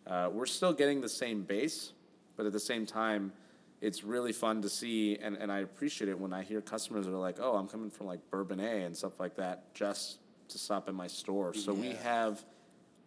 [0.08, 1.92] uh, we're still getting the same base,
[2.38, 3.34] but at the same time,
[3.82, 7.12] it's really fun to see, and, and I appreciate it when I hear customers that
[7.14, 10.20] are like, "Oh, I'm coming from like Bourbon A and stuff like that just
[10.50, 12.44] to stop in my store." So we have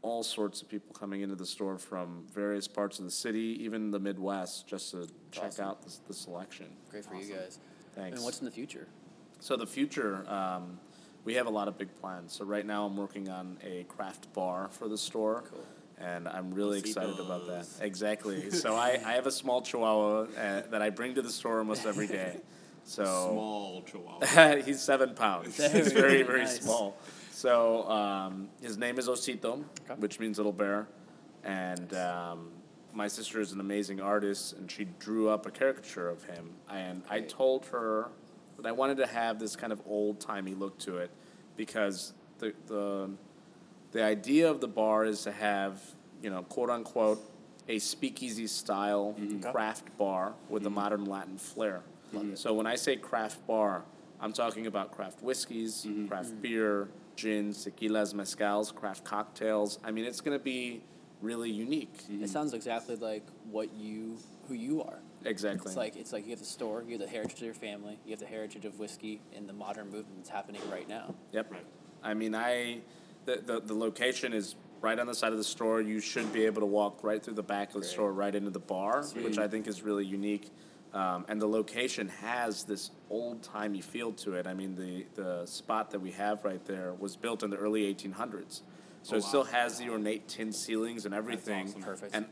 [0.03, 3.91] all sorts of people coming into the store from various parts of the city, even
[3.91, 5.65] the Midwest, just to check awesome.
[5.65, 6.67] out the, the selection.
[6.91, 7.59] Great for you guys.
[7.95, 8.17] Thanks.
[8.17, 8.87] And what's in the future?
[9.41, 10.79] So the future, um,
[11.25, 12.33] we have a lot of big plans.
[12.33, 15.45] So right now, I'm working on a craft bar for the store.
[15.51, 15.65] Cool.
[16.01, 17.63] And I'm really excited about that.
[17.63, 17.83] Besitos.
[17.83, 18.51] Exactly.
[18.51, 21.87] So I, I have a small Chihuahua uh, that I bring to the store almost
[21.87, 22.37] every day.
[22.89, 24.63] So Small chihuahua.
[24.65, 25.59] he's seven pounds.
[25.59, 26.61] Very, He's very, very nice.
[26.61, 26.97] small.
[27.39, 29.95] So um, his name is Osito, Okay.
[30.01, 30.89] which means little bear.
[31.45, 32.51] And um,
[32.93, 36.51] my sister is an amazing artist, and she drew up a caricature of him.
[36.69, 38.09] And I told her
[38.57, 41.13] that I wanted to have this kind of old timey look to it
[41.57, 43.11] because the, the
[43.93, 45.81] the idea of the bar is to have,
[46.21, 47.21] you know, quote unquote,
[47.69, 49.49] a speakeasy style Okay.
[49.53, 51.83] craft bar with a modern Latin flair.
[52.35, 53.85] So when I say craft bar,
[54.21, 56.89] I'm talking about craft whiskeys, craft beer,
[57.19, 59.79] gins, tequilas, mezcals, craft cocktails.
[59.85, 60.83] I mean, it's going to be
[61.21, 61.91] really unique.
[62.09, 62.27] It mm-hmm.
[62.27, 64.17] sounds exactly like what you
[64.47, 65.01] who you are.
[65.25, 65.67] Exactly.
[65.67, 67.99] It's like it's like you have the store, you have the heritage of your family,
[68.05, 71.15] you have the heritage of whiskey and the modern movement that's happening right now.
[71.33, 71.53] Yep.
[71.53, 71.67] Right.
[72.03, 72.79] I mean, I
[73.25, 75.81] the, the the location is right on the side of the store.
[75.81, 77.91] You should be able to walk right through the back of the Great.
[77.91, 80.51] store, right into the bar, which I think is really unique.
[80.95, 84.47] Um, and the location has this old timey feel to it.
[84.47, 87.83] I mean, the the spot that we have right there was built in the early
[87.95, 88.63] 1800s,
[89.03, 91.67] so Oh, it still has the ornate tin ceilings and everything.
[91.69, 91.83] awesome.
[91.83, 92.15] Perfect.
[92.15, 92.27] And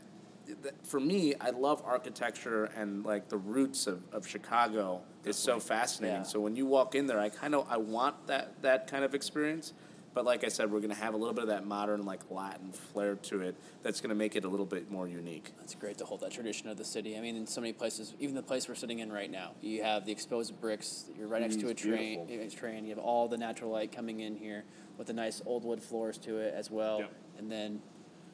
[0.47, 5.59] th- for me, I love architecture and like the roots of, of Chicago is so
[5.59, 6.17] fascinating.
[6.21, 6.23] Yeah.
[6.23, 9.13] So when you walk in there, I kind of I want that that kind of
[9.13, 9.73] experience.
[10.17, 12.71] But like I said, we're gonna have a little bit of that modern like Latin
[12.71, 13.55] flair to it.
[13.83, 15.51] That's gonna make it a little bit more unique.
[15.61, 17.15] It's great to hold that tradition of the city.
[17.15, 19.83] I mean, in so many places, even the place we're sitting in right now, you
[19.83, 21.05] have the exposed bricks.
[21.15, 22.25] You're right next to a mm, it's train.
[22.25, 22.47] beautiful.
[22.47, 22.83] A train.
[22.85, 24.63] You have all the natural light coming in here
[24.97, 27.11] with the nice old wood floors to it as well, Yep.
[27.37, 27.79] and then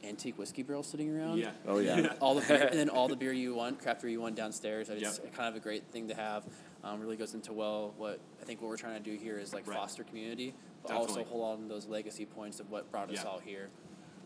[0.06, 1.40] antique whiskey barrels sitting around.
[1.40, 1.52] Yeah.
[1.68, 2.14] Oh yeah.
[2.22, 4.90] all the beer, and then all the beer you want, craft beer you want downstairs.
[4.90, 5.34] It's Yep.
[5.36, 6.46] kind of a great thing to have.
[6.84, 9.54] Um, really goes into well what I think what we're trying to do here is
[9.54, 9.78] like Right.
[9.78, 13.30] foster community, but also hold on to those legacy points of what brought us Yeah.
[13.30, 13.70] all here.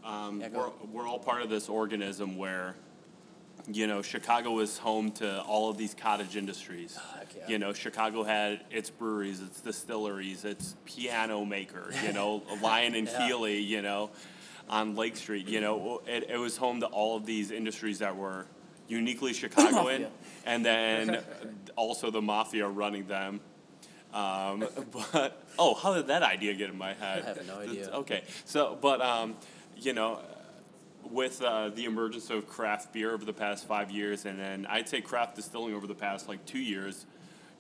[0.04, 2.76] Um, Yeah, we're, we're all part of this organism where,
[3.68, 6.98] you know, Chicago is home to all of these cottage industries.
[7.38, 7.48] Yeah.
[7.50, 13.08] You know, Chicago had its breweries, its distilleries, its piano maker, you know, Lyon and
[13.08, 13.28] Yeah.
[13.28, 14.10] Healy, you know,
[14.70, 15.48] on Lake Street.
[15.48, 18.48] You know, it, it was home to all of these industries that were
[18.88, 20.08] uniquely Chicagoan.
[20.46, 21.24] And then
[21.76, 23.40] also the mafia running them.
[24.14, 24.68] Um,
[25.14, 27.24] but oh, how did that idea get in my head?
[27.24, 27.90] I have no idea.
[27.90, 29.36] Okay, so but um,
[29.76, 30.20] you know,
[31.04, 34.88] with uh, the emergence of craft beer over the past five years, and then I'd
[34.90, 37.06] say craft distilling over the past like two years,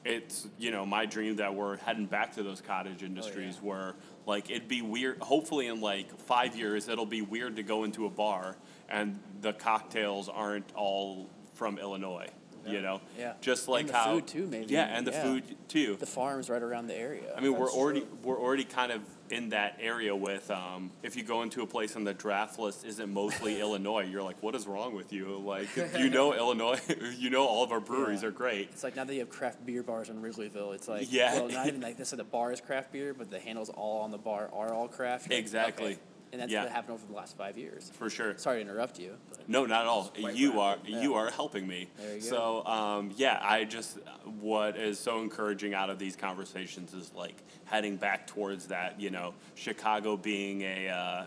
[0.05, 4.49] it's you know my dream that we're heading back to those cottage industries where like
[4.49, 5.19] it'd be weird.
[5.19, 8.55] Hopefully, in like five years, it'll be weird to go into a bar
[8.89, 12.27] and the cocktails aren't all from Illinois.
[12.65, 13.31] You know, Yeah.
[13.39, 14.73] just like And the how food, too, maybe.
[14.73, 15.23] Yeah, and the Yeah.
[15.23, 15.95] food too.
[15.95, 17.33] The farms right around the area.
[17.33, 18.17] I mean, we're already true.
[18.23, 21.95] we're already kind of in that area with um, if you go into a place
[21.95, 25.37] and the draft list isn't mostly Illinois, you're like, what is wrong with you?
[25.37, 26.77] Like, you know, Illinois,
[27.17, 28.27] you know, all of our breweries Yeah.
[28.27, 28.67] are great.
[28.73, 31.35] It's like now that you have craft beer bars in Wrigleyville, it's like Yeah.
[31.35, 32.09] well, not even like this.
[32.09, 35.31] The bar is craft beer, but the handles all on the bar are all craft.
[35.31, 35.93] Exactly.
[35.93, 35.99] okay.
[36.37, 36.63] And that's Yeah.
[36.63, 37.91] what happened over the last five years.
[37.95, 38.37] For sure.
[38.37, 39.17] Sorry to interrupt you.
[39.29, 40.11] But No, not at all.
[40.33, 41.89] You are you are helping me.
[41.97, 43.97] There you so um, yeah, I just
[44.39, 47.35] what is so encouraging out of these conversations is like
[47.65, 49.01] heading back towards that.
[49.01, 50.89] You know, Chicago being a.
[50.89, 51.25] Uh,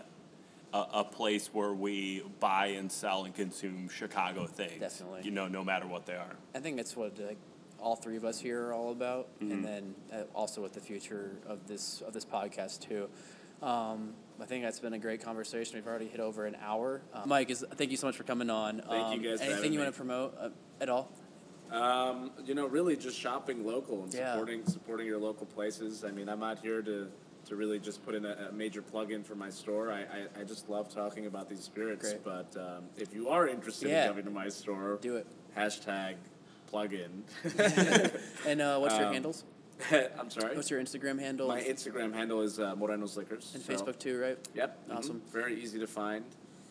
[0.73, 4.79] a, a place where we buy and sell and consume Chicago things.
[4.79, 5.19] Definitely.
[5.23, 6.37] You know, no matter what they are.
[6.55, 7.35] I think that's what like,
[7.77, 9.51] all three of us here are all about, Mm-hmm.
[9.51, 13.09] and then uh, also with the future of this of this podcast too.
[13.61, 15.75] Um, I think that's been a great conversation.
[15.75, 17.01] We've already hit over an hour.
[17.13, 18.81] Uh, Mike, is thank you so much for coming on.
[18.89, 21.11] Thank you Um, guys Anything you want to promote uh, at all?
[21.69, 24.31] Um, you know, really just shopping local and Yeah.
[24.33, 26.03] supporting supporting your local places.
[26.03, 27.07] I mean, I'm out here to
[27.45, 29.91] to really just put in a, a major plug in for my store.
[29.91, 32.13] I, I, I just love talking about these spirits.
[32.13, 32.23] Great.
[32.23, 34.03] But um, if you are interested Yeah.
[34.03, 35.25] in coming to my store, Do it.
[35.57, 36.15] Hashtag
[36.67, 37.23] plug in.
[38.47, 39.43] And uh, what's your Um, handles?
[40.19, 40.55] I'm sorry.
[40.55, 41.47] What's your Instagram handle?
[41.47, 43.51] my Instagram handle is uh, Moreno's Liquors.
[43.53, 44.37] and so- Facebook too, right?
[44.53, 44.89] Yep.
[44.89, 44.97] mhm.
[44.97, 45.21] Awesome.
[45.31, 46.23] Very easy to find.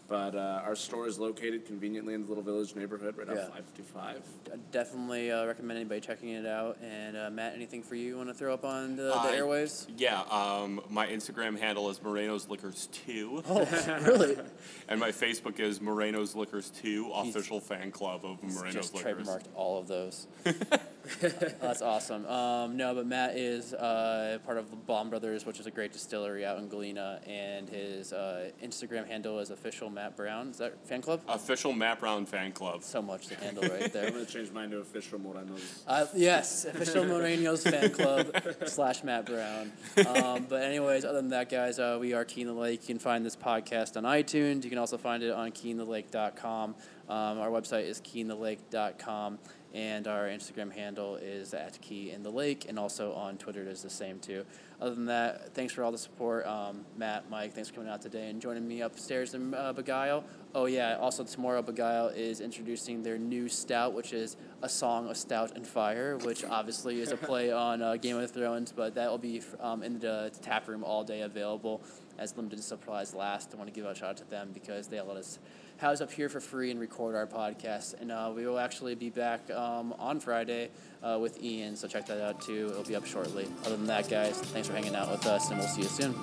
[0.08, 3.42] But uh, our store is located conveniently in the Little Village neighborhood, right Yeah.
[3.44, 4.22] off 555.
[4.52, 6.78] I definitely uh, recommend anybody checking it out.
[6.82, 9.86] And uh, Matt, anything for you you want to throw up on the, the airwaves?
[9.96, 13.44] Yeah, um, my Instagram handle is Moreno's Liquors 2.
[13.48, 13.64] Oh,
[14.04, 14.36] really?
[14.88, 19.28] And my Facebook is Moreno's Liquors 2, official fan club of Moreno's Just Liquors.
[19.28, 20.26] trademarked all of those.
[21.20, 22.26] That's awesome.
[22.26, 25.92] Um, no, but Matt is uh, part of the Blaum Brothers, which is a great
[25.92, 30.48] distillery out in Galena, and his uh, Instagram handle is official Matt Brown.
[30.48, 31.20] Is that fan club?
[31.28, 32.82] Official Matt Brown fan club.
[32.82, 34.06] So much to handle right there.
[34.06, 35.82] I'm going to change mine to official Moreno's.
[35.86, 38.34] Uh, yes, official Moreno's fan club
[38.66, 39.72] slash Matt Brown.
[40.06, 42.82] Um, but anyways, other than that, guys, uh, we are Key in the Lake.
[42.82, 44.64] You can find this podcast on iTunes.
[44.64, 46.74] You can also find it on keyinthelake.com.
[47.08, 49.38] Um, our website is keyinthelake.com.
[49.72, 53.68] And our Instagram handle is at Key in the Lake, and also on Twitter it
[53.68, 54.44] is the same too.
[54.80, 57.52] Other than that, thanks for all the support, um, Matt, Mike.
[57.52, 60.24] Thanks for coming out today and joining me upstairs in uh, Begyle.
[60.54, 65.16] Oh yeah, also tomorrow Begyle is introducing their new stout, which is a song of
[65.16, 68.72] stout and fire, which obviously is a play on uh, Game of Thrones.
[68.72, 71.82] But that will be um, in the tap room all day available
[72.18, 73.50] as limited supplies last.
[73.54, 75.38] I want to give a shout out to them because they let us
[75.80, 77.98] House up here for free and record our podcast.
[78.00, 80.68] And uh, we will actually be back um, on Friday
[81.02, 82.68] uh, with Ian, so check that out too.
[82.70, 83.48] It'll be up shortly.
[83.64, 86.14] Other than that, guys, thanks for hanging out with us, and we'll see you soon.